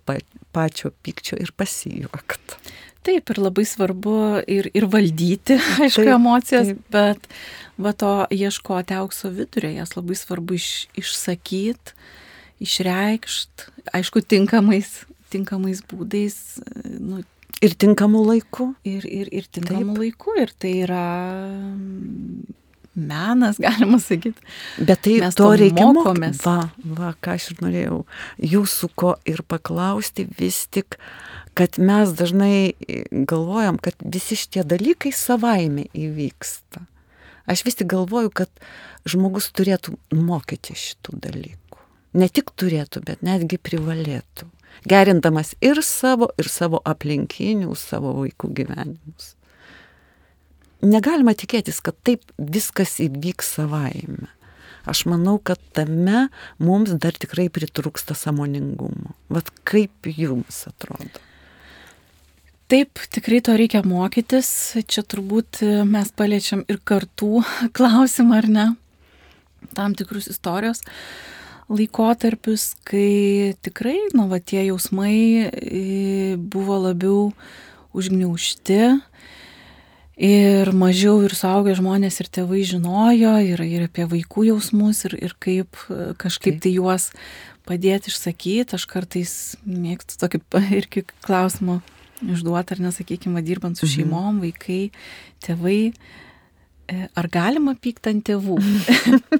pačio 0.56 0.92
pykčio 1.06 1.38
ir 1.42 1.54
pasijuokti. 1.58 2.62
Taip, 3.08 3.30
ir 3.32 3.38
labai 3.40 3.64
svarbu 3.64 4.18
ir, 4.52 4.68
ir 4.76 4.88
valdyti, 4.92 5.56
aišku, 5.86 6.04
taip, 6.04 6.14
emocijas, 6.18 6.74
taip. 6.74 6.82
bet 6.92 7.30
va 7.80 7.94
to 7.96 8.14
ieškoti 8.34 8.98
aukso 8.98 9.32
vidurio, 9.32 9.72
jas 9.78 9.96
labai 9.96 10.18
svarbu 10.20 10.58
iš, 10.58 10.72
išsakyti, 10.98 11.96
išreikšti, 12.66 13.70
aišku, 13.96 14.26
tinkamais, 14.28 15.06
tinkamais 15.34 15.84
būdais. 15.88 16.38
Nu, 16.86 17.24
ir 17.64 17.76
tinkamų 17.80 18.24
laikų. 18.32 18.72
Ir, 18.88 19.08
ir, 19.08 19.32
ir 19.32 19.50
tinkamų 19.50 19.94
taip. 19.94 20.04
laikų. 20.04 20.38
Ir 20.44 20.54
tai 20.60 20.74
yra 20.86 21.04
menas, 22.98 23.60
galima 23.66 24.00
sakyti. 24.02 24.42
Bet 24.82 25.04
tai 25.06 25.20
Mes 25.22 25.38
to 25.38 25.50
reikia 25.60 25.88
mokomės. 25.94 26.42
Va, 26.46 26.70
va, 26.98 27.14
ką 27.22 27.38
aš 27.38 27.52
ir 27.54 27.64
norėjau 27.66 28.02
jūsų 28.56 28.92
ko 28.98 29.16
ir 29.30 29.44
paklausti 29.48 30.28
vis 30.40 30.66
tik, 30.74 31.00
kad 31.58 31.80
mes 31.82 32.14
dažnai 32.18 32.74
galvojam, 33.12 33.80
kad 33.82 33.98
visi 34.02 34.38
šitie 34.38 34.66
dalykai 34.68 35.14
savaime 35.16 35.88
įvyksta. 35.98 36.84
Aš 37.48 37.64
vis 37.64 37.78
tik 37.80 37.88
galvoju, 37.94 38.34
kad 38.36 38.52
žmogus 39.08 39.48
turėtų 39.56 39.96
mokyti 40.18 40.76
šitų 40.76 41.16
dalykų. 41.24 41.82
Ne 42.18 42.28
tik 42.34 42.52
turėtų, 42.60 43.06
bet 43.08 43.24
netgi 43.24 43.60
privalėtų. 43.62 44.50
Gerindamas 44.88 45.56
ir 45.62 45.82
savo, 45.84 46.30
ir 46.40 46.48
savo 46.52 46.80
aplinkinių, 46.86 47.74
savo 47.76 48.14
vaikų 48.22 48.54
gyvenimus 48.62 49.34
negalima 50.82 51.34
tikėtis, 51.38 51.80
kad 51.84 51.98
taip 52.06 52.26
viskas 52.38 52.98
įvyks 53.04 53.56
savaime. 53.58 54.30
Aš 54.88 55.04
manau, 55.10 55.36
kad 55.44 55.60
tame 55.76 56.28
mums 56.64 56.94
dar 56.96 57.16
tikrai 57.18 57.50
pritrūksta 57.52 58.16
samoningumo. 58.16 59.16
Vat 59.28 59.50
kaip 59.68 60.08
jums 60.08 60.64
atrodo? 60.70 61.24
Taip, 62.72 63.00
tikrai 63.12 63.42
to 63.44 63.56
reikia 63.60 63.82
mokytis. 63.88 64.50
Čia 64.88 65.04
turbūt 65.04 65.62
mes 65.88 66.12
paliečiam 66.16 66.64
ir 66.72 66.80
kartų 66.84 67.44
klausimą, 67.78 68.40
ar 68.40 68.50
ne? 68.52 68.68
Tam 69.76 69.96
tikrus 69.98 70.30
istorijos 70.32 70.84
laikotarpius, 71.70 72.72
kai 72.88 73.54
tikrai, 73.66 73.98
nu, 74.16 74.28
va, 74.32 74.40
tie 74.40 74.64
jausmai 74.70 75.18
e, 75.48 76.36
buvo 76.40 76.80
labiau 76.88 77.32
užgniaušti, 77.98 78.82
Ir 80.18 80.72
mažiau 80.74 81.20
ir 81.22 81.34
suaugę 81.38 81.76
žmonės 81.78 82.16
ir 82.24 82.30
tėvai 82.34 82.64
žinojo 82.66 83.36
ir, 83.46 83.62
ir 83.62 83.84
apie 83.86 84.08
vaikų 84.10 84.48
jausmus 84.48 85.04
ir, 85.06 85.14
ir 85.28 85.36
kaip 85.38 85.78
kažkaip 86.18 86.58
tai 86.64 86.72
juos 86.74 87.12
padėti 87.70 88.10
išsakyti. 88.10 88.74
Aš 88.74 88.88
kartais 88.90 89.34
mėgstu 89.62 90.18
tokį 90.18 90.42
irgi 90.80 91.04
klausimą 91.22 91.84
užduoti, 92.26 92.74
ar 92.74 92.82
nesakykime, 92.88 93.46
dirbant 93.46 93.78
su 93.78 93.86
mhm. 93.86 93.94
šeimom, 93.94 94.42
vaikai, 94.42 94.82
tėvai. 95.46 95.82
E, 96.88 96.98
ar 97.14 97.28
galima 97.30 97.76
pykti 97.78 98.16
ant 98.16 98.26
tėvų? 98.26 98.58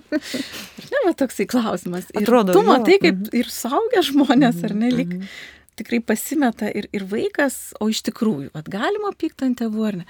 ne, 0.94 1.04
va 1.06 1.14
toksai 1.18 1.48
klausimas. 1.50 2.10
Ir 2.16 2.26
Atrodo, 2.26 2.56
tu 2.56 2.64
matai, 2.68 2.98
kaip 3.04 3.16
mhm. 3.16 3.36
ir 3.42 3.52
suaugę 3.52 4.04
žmonės, 4.10 4.64
ar 4.68 4.76
ne, 4.78 4.92
lik 4.94 5.14
mhm 5.18 5.30
tikrai 5.78 6.02
pasimeta 6.02 6.70
ir, 6.74 6.90
ir 6.96 7.06
vaikas, 7.10 7.76
o 7.82 7.90
iš 7.92 8.02
tikrųjų, 8.08 8.52
vad 8.56 8.70
galima 8.72 9.14
pykti 9.18 9.48
ant 9.48 9.60
tėvų 9.62 9.88
ar 9.92 10.00
ne, 10.02 10.06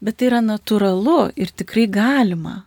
bet 0.00 0.20
tai 0.20 0.30
yra 0.30 0.40
natūralu 0.44 1.20
ir 1.36 1.52
tikrai 1.52 1.86
galima. 1.92 2.62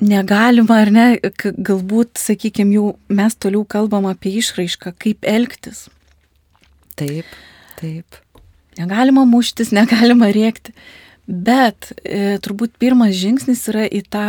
Negalima 0.00 0.78
ar 0.80 0.92
ne, 0.92 1.06
galbūt, 1.40 2.16
sakykime, 2.20 2.76
jau 2.78 2.86
mes 3.12 3.36
toliau 3.36 3.66
kalbam 3.68 4.08
apie 4.08 4.32
išraišką, 4.40 4.94
kaip 5.00 5.28
elgtis. 5.28 5.88
Taip, 7.00 7.28
taip. 7.80 8.20
Negalima 8.80 9.26
muštis, 9.28 9.72
negalima 9.76 10.30
rėkti, 10.32 10.72
bet 11.28 11.92
e, 12.00 12.38
turbūt 12.44 12.76
pirmas 12.80 13.16
žingsnis 13.16 13.66
yra 13.72 13.84
į 13.88 14.04
tą 14.08 14.28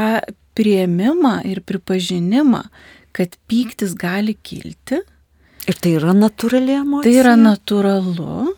prieimimą 0.58 1.40
ir 1.50 1.64
pripažinimą, 1.68 2.66
kad 3.16 3.36
pyktis 3.52 3.96
gali 4.00 4.38
kilti, 4.40 5.02
Ir 5.70 5.78
tai 5.78 5.94
yra 6.00 6.16
natūrali 6.18 6.74
emocija? 6.80 7.06
Tai 7.06 7.22
yra 7.22 7.38
natūralu. 7.38 8.56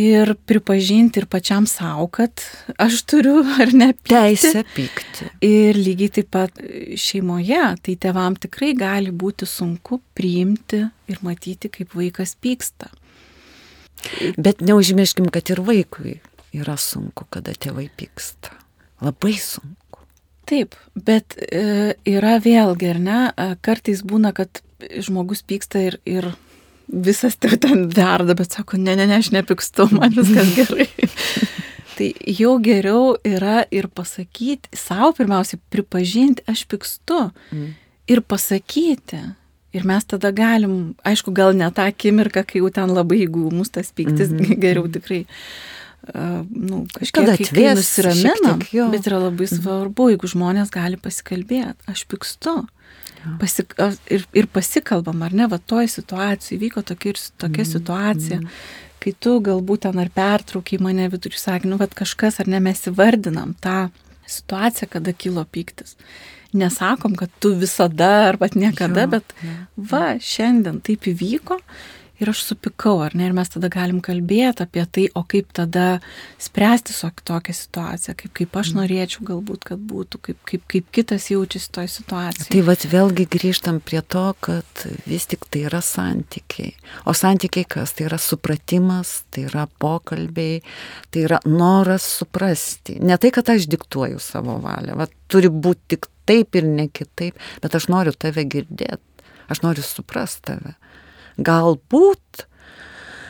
Ir 0.00 0.36
pripažinti 0.46 1.18
ir 1.18 1.26
pačiam 1.26 1.64
savo, 1.66 2.04
kad 2.14 2.44
aš 2.78 3.00
turiu 3.10 3.40
ar 3.42 3.72
ne 3.74 3.88
pykti. 3.96 4.12
Teisę 4.12 4.62
pykti. 4.76 5.30
Ir 5.42 5.80
lygiai 5.80 6.12
taip 6.20 6.28
pat 6.36 6.60
šeimoje, 7.00 7.62
tai 7.82 7.96
tevam 7.98 8.36
tikrai 8.38 8.70
gali 8.78 9.10
būti 9.10 9.48
sunku 9.50 9.98
priimti 10.14 10.84
ir 11.10 11.24
matyti, 11.26 11.72
kaip 11.74 11.96
vaikas 11.98 12.36
pyksta. 12.38 12.92
Bet 14.38 14.62
neužmirškim, 14.62 15.26
kad 15.34 15.50
ir 15.50 15.64
vaikui 15.66 16.20
yra 16.54 16.78
sunku, 16.78 17.26
kada 17.32 17.56
tėvai 17.58 17.88
pyksta. 17.98 18.54
Labai 19.02 19.34
sunku. 19.42 19.89
Taip, 20.50 20.74
bet 20.98 21.36
e, 21.38 21.94
yra 22.10 22.38
vėlgi, 22.42 22.88
ar 22.90 22.98
ne, 22.98 23.18
kartais 23.62 24.02
būna, 24.02 24.32
kad 24.34 24.62
žmogus 24.98 25.44
pyksta 25.46 25.84
ir, 25.86 25.98
ir 26.08 26.32
visas 26.90 27.36
tai 27.38 27.54
ten 27.62 27.86
verda, 27.94 28.34
bet 28.34 28.56
sako, 28.56 28.80
ne, 28.80 28.96
ne, 28.98 29.06
ne, 29.06 29.20
aš 29.20 29.30
nepykstu, 29.36 29.86
man 29.94 30.16
viskas 30.16 30.50
gerai. 30.58 30.88
tai 31.94 32.10
jau 32.40 32.56
geriau 32.64 33.14
yra 33.26 33.62
ir 33.70 33.86
pasakyti, 33.94 34.72
savo 34.74 35.12
pirmiausiai 35.18 35.60
pripažinti, 35.70 36.46
aš 36.50 36.64
pykstu 36.70 37.28
mm. 37.28 37.68
ir 38.10 38.24
pasakyti. 38.26 39.22
Ir 39.70 39.84
mes 39.86 40.02
tada 40.02 40.32
galim, 40.34 40.96
aišku, 41.06 41.30
gal 41.30 41.54
ne 41.54 41.68
tą 41.70 41.84
akimirką, 41.86 42.42
kai 42.42 42.58
jau 42.58 42.72
ten 42.74 42.90
labai 42.90 43.20
įgūmus 43.28 43.70
tas 43.70 43.92
pyktis, 43.94 44.32
mm 44.32 44.40
-hmm. 44.40 44.58
geriau 44.64 44.90
tikrai 44.90 45.20
Uh, 45.22 45.79
nu, 46.14 46.84
kažkiek 46.96 47.32
atvės, 47.36 47.80
nusiramina, 47.80 48.56
bet 48.92 49.08
yra 49.08 49.22
labai 49.26 49.46
mhm. 49.46 49.60
svarbu, 49.60 50.10
jeigu 50.14 50.30
žmonės 50.34 50.72
gali 50.74 51.00
pasikalbėti, 51.00 51.90
aš 51.90 52.06
pykstu, 52.10 52.62
Pasik, 53.40 53.74
ir, 54.08 54.22
ir 54.32 54.46
pasikalbam, 54.48 55.20
ar 55.26 55.34
ne, 55.36 55.44
va 55.50 55.58
toj 55.60 55.90
situacijai 55.92 56.56
vyko 56.62 56.80
tokia, 56.86 57.12
ir, 57.12 57.18
tokia 57.40 57.66
mm, 57.66 57.68
situacija, 57.68 58.38
mm. 58.40 58.62
kai 59.02 59.12
tu 59.12 59.34
galbūt 59.44 59.84
ten 59.84 60.00
ar 60.00 60.08
pertraukiai 60.14 60.80
mane 60.80 61.08
vidurį 61.12 61.40
sakė, 61.40 61.68
nu, 61.68 61.76
va 61.80 61.88
kažkas, 62.00 62.40
ar 62.40 62.48
ne, 62.48 62.62
mes 62.64 62.80
įvardinam 62.88 63.52
tą 63.60 63.90
situaciją, 64.24 64.88
kada 64.96 65.12
kilo 65.12 65.44
pyktis. 65.44 65.98
Nesakom, 66.56 67.12
kad 67.18 67.32
tu 67.44 67.52
visada 67.60 68.08
arba 68.30 68.48
niekada, 68.54 69.04
jo, 69.04 69.12
bet 69.18 69.36
jo. 69.44 69.56
va, 69.92 70.04
šiandien 70.16 70.80
taip 70.86 71.04
įvyko 71.12 71.60
ir 72.20 72.30
aš 72.30 72.42
supikau, 72.44 72.98
ar 73.04 73.14
ne, 73.16 73.26
ir 73.28 73.34
mes 73.36 73.48
tada 73.50 73.70
galim 73.72 74.00
kalbėti 74.04 74.64
apie 74.64 74.84
tai, 74.84 75.06
o 75.16 75.22
kaip 75.28 75.50
tada 75.56 76.00
spręsti 76.42 76.94
tokią 77.24 77.54
situaciją, 77.56 78.14
kaip, 78.18 78.32
kaip 78.36 78.58
aš 78.60 78.72
mm. 78.72 78.80
norėčiau 78.80 79.26
galbūt, 79.30 79.64
kad 79.70 79.80
būtų, 79.90 80.20
kaip, 80.28 80.38
kaip, 80.48 80.64
kaip 80.70 80.90
kitas 80.92 81.30
jaučiasi 81.32 81.72
toje 81.72 81.92
situacijoje. 81.94 82.50
Tai 82.52 82.62
vad 82.68 82.84
vėlgi 82.92 83.26
grįžtam 83.32 83.80
prie 83.84 84.02
to, 84.02 84.26
kad 84.44 84.84
vis 85.08 85.28
tik 85.30 85.46
tai 85.48 85.64
yra 85.70 85.80
santykiai. 85.84 86.74
O 87.08 87.16
santykiai 87.16 87.68
kas? 87.76 87.94
Tai 87.96 88.08
yra 88.10 88.20
supratimas, 88.20 89.14
tai 89.32 89.46
yra 89.48 89.66
pokalbiai, 89.80 90.60
tai 91.10 91.24
yra 91.28 91.40
noras 91.48 92.06
suprasti. 92.20 92.98
Ne 93.00 93.16
tai, 93.20 93.32
kad 93.34 93.48
aš 93.52 93.68
diktuoju 93.70 94.20
savo 94.22 94.58
valią, 94.62 94.98
va, 95.00 95.08
turi 95.30 95.48
būti 95.48 95.96
tik 95.96 96.10
taip 96.28 96.54
ir 96.58 96.68
ne 96.68 96.90
kitaip, 96.92 97.38
bet 97.62 97.74
aš 97.74 97.88
noriu 97.90 98.12
tave 98.14 98.44
girdėti, 98.46 99.26
aš 99.50 99.64
noriu 99.64 99.82
suprasti 99.86 100.52
tave 100.52 100.76
galbūt, 101.40 102.44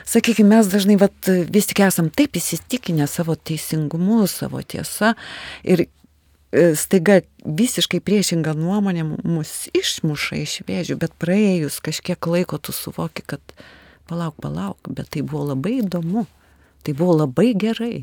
sakykime, 0.08 0.56
mes 0.56 0.70
dažnai 0.70 0.98
vat, 1.00 1.16
vis 1.26 1.70
tik 1.70 1.82
esam 1.86 2.10
taip 2.12 2.36
įsitikinę 2.38 3.06
savo 3.10 3.36
teisingumu, 3.36 4.24
savo 4.30 4.62
tiesa 4.62 5.14
ir 5.62 5.86
e, 5.86 6.72
staiga 6.78 7.20
visiškai 7.44 8.02
priešinga 8.04 8.56
nuomonė 8.58 9.06
mus 9.06 9.68
išmuša 9.76 10.40
iš 10.42 10.56
vėžių, 10.68 10.98
bet 11.00 11.14
praėjus 11.22 11.80
kažkiek 11.84 12.30
laiko 12.32 12.58
tu 12.58 12.74
suvoki, 12.76 13.24
kad 13.26 13.42
palauk, 14.10 14.36
palauk, 14.42 14.90
bet 14.90 15.12
tai 15.14 15.22
buvo 15.22 15.52
labai 15.52 15.78
įdomu, 15.84 16.26
tai 16.82 16.96
buvo 16.98 17.20
labai 17.22 17.52
gerai. 17.54 17.94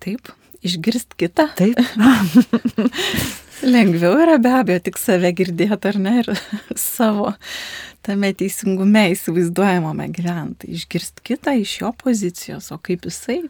Taip, 0.00 0.32
išgirst 0.66 1.16
kitą. 1.20 1.48
Taip. 1.58 1.78
Lengviau 3.74 4.16
yra 4.22 4.38
be 4.40 4.52
abejo 4.56 4.80
tik 4.86 4.98
save 5.00 5.32
girdėti 5.36 5.90
ar 5.90 5.98
ne 6.00 6.14
ir 6.22 6.30
savo 6.80 7.34
tame 8.06 8.32
teisingume 8.32 9.10
įsivaizduojamame 9.12 10.08
gyventi, 10.16 10.70
išgirsti 10.76 11.24
kitą 11.32 11.54
iš 11.60 11.74
jo 11.82 11.90
pozicijos, 12.00 12.70
o 12.72 12.78
kaip 12.80 13.04
jisai 13.08 13.42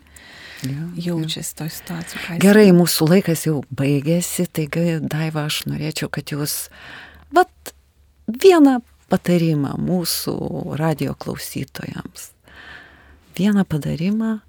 ja, 0.66 0.88
jaučiasi 1.06 1.54
ja. 1.54 1.58
to 1.60 1.68
situacijų. 1.76 2.40
Gerai, 2.42 2.66
mūsų 2.74 3.08
laikas 3.12 3.46
jau 3.46 3.60
baigėsi, 3.70 4.48
taigi 4.50 4.98
Daiva, 5.04 5.46
aš 5.46 5.62
norėčiau, 5.70 6.10
kad 6.12 6.34
jūs, 6.34 6.56
vat, 7.34 7.74
vieną 8.26 8.80
patarimą 9.10 9.76
mūsų 9.80 10.36
radio 10.80 11.14
klausytojams, 11.18 12.30
vieną 13.38 13.64
padarimą, 13.70 14.40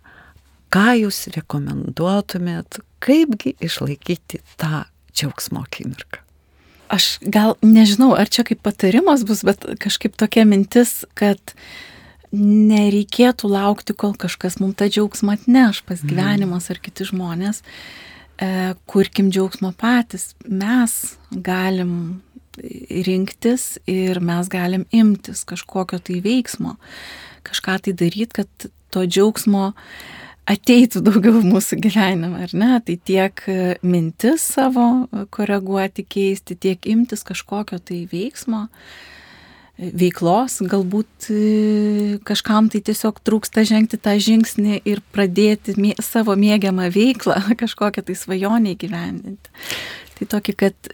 ką 0.71 0.87
jūs 1.03 1.25
rekomenduotumėt, 1.35 2.81
kaipgi 3.03 3.55
išlaikyti 3.59 4.41
tą 4.61 4.85
džiaugsmo 5.11 5.63
akimirką 5.65 6.25
aš 6.91 7.15
gal 7.23 7.55
nežinau, 7.63 8.11
ar 8.19 8.29
čia 8.31 8.43
kaip 8.47 8.61
patarimas 8.65 9.23
bus, 9.27 9.45
bet 9.47 9.63
kažkaip 9.81 10.17
tokia 10.19 10.43
mintis, 10.47 11.01
kad 11.17 11.39
nereikėtų 12.31 13.49
laukti, 13.51 13.95
kol 13.97 14.13
kažkas 14.19 14.59
mums 14.61 14.77
tą 14.79 14.87
džiaugsmą 14.91 15.35
atneš, 15.39 15.81
pas 15.87 16.03
gyvenimas 16.03 16.69
ar 16.71 16.79
kiti 16.83 17.07
žmonės. 17.07 17.61
E, 18.41 18.73
kurkim 18.91 19.31
džiaugsmą 19.31 19.73
patys. 19.79 20.31
Mes 20.47 20.95
galim 21.31 22.21
rinktis 23.07 23.77
ir 23.89 24.19
mes 24.23 24.47
galim 24.51 24.85
imtis 24.95 25.43
kažkokio 25.47 25.99
tai 26.03 26.19
veiksmo, 26.23 26.77
kažką 27.47 27.77
tai 27.85 27.95
daryti, 27.99 28.41
kad 28.41 28.71
to 28.91 29.05
džiaugsmo 29.07 29.71
ateitų 30.51 31.01
daugiau 31.05 31.41
mūsų 31.45 31.79
gyvenime, 31.83 32.43
ar 32.45 32.53
ne? 32.57 32.73
Tai 32.85 32.97
tiek 33.07 33.45
mintis 33.85 34.43
savo 34.57 35.07
koreguoti, 35.33 36.05
keisti, 36.05 36.57
tiek 36.59 36.85
imtis 36.91 37.25
kažkokio 37.27 37.79
tai 37.83 38.03
veiksmo, 38.11 38.67
veiklos, 39.81 40.59
galbūt 40.69 41.29
e, 41.33 42.19
kažkam 42.27 42.67
tai 42.69 42.83
tiesiog 42.85 43.21
trūksta 43.25 43.63
žengti 43.65 43.97
tą 43.97 44.13
žingsnį 44.21 44.81
ir 44.85 45.01
pradėti 45.13 45.73
mė, 45.79 45.95
savo 46.03 46.35
mėgiamą 46.37 46.91
veiklą, 46.93 47.39
kažkokią 47.61 48.05
tai 48.05 48.17
svajonę 48.17 48.75
įgyvendinti. 48.75 49.53
Tai 50.19 50.29
tokį, 50.35 50.57
kad 50.65 50.93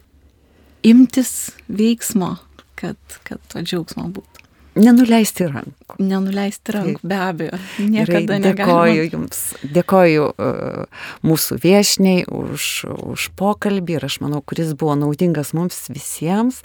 imtis 0.87 1.51
veiksmo, 1.67 2.37
kad, 2.79 2.99
kad 3.27 3.43
to 3.51 3.65
džiaugsmo 3.65 4.07
būtų. 4.15 4.36
Nenuleisti 4.77 5.47
rankų. 5.49 5.97
Nenuleisti 6.03 6.75
rankų, 6.75 7.01
be 7.07 7.17
abejo. 7.21 7.59
Niekada 7.81 8.37
Gerai, 8.37 8.53
dėkoju 8.53 9.07
Jums, 9.07 9.41
dėkoju 9.77 10.27
uh, 10.29 11.01
mūsų 11.25 11.57
viešniai 11.63 12.27
už, 12.29 12.67
už 13.15 13.29
pokalbį 13.39 13.97
ir 13.97 14.07
aš 14.09 14.19
manau, 14.25 14.43
kuris 14.45 14.75
buvo 14.77 14.97
naudingas 14.99 15.53
mums 15.57 15.79
visiems. 15.93 16.61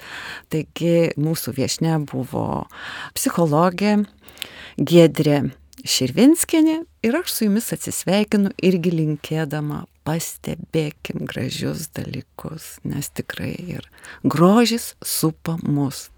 Taigi 0.53 1.11
mūsų 1.17 1.55
viešne 1.57 1.97
buvo 2.11 2.65
psichologė 3.17 4.03
Gedrė 4.77 5.41
Širvinskinė 5.83 6.77
ir 7.03 7.17
aš 7.17 7.33
su 7.33 7.47
Jumis 7.49 7.73
atsisveikinu 7.75 8.53
irgi 8.63 8.93
linkėdama 8.93 9.83
pastebėkim 10.07 11.25
gražius 11.27 11.89
dalykus, 11.95 12.77
nes 12.87 13.09
tikrai 13.15 13.53
ir 13.75 13.87
grožis 14.23 14.93
supa 15.03 15.57
mus. 15.63 16.09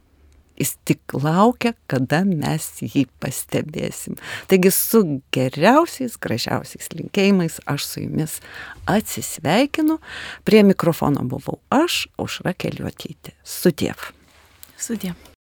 Jis 0.59 0.75
tik 0.87 1.15
laukia, 1.17 1.73
kada 1.91 2.23
mes 2.27 2.69
jį 2.79 3.05
pastebėsim. 3.23 4.15
Taigi 4.51 4.71
su 4.71 5.03
geriausiais, 5.35 6.17
gražiausiais 6.21 6.91
linkėjimais 6.95 7.59
aš 7.71 7.89
su 7.89 8.05
jumis 8.05 8.39
atsisveikinu. 8.91 9.99
Prie 10.47 10.63
mikrofono 10.67 11.27
buvau 11.27 11.59
aš, 11.73 12.05
Aušra 12.21 12.55
Keliuotytė. 12.55 13.35
Sudiev. 13.43 14.11
Sudiev. 14.79 15.34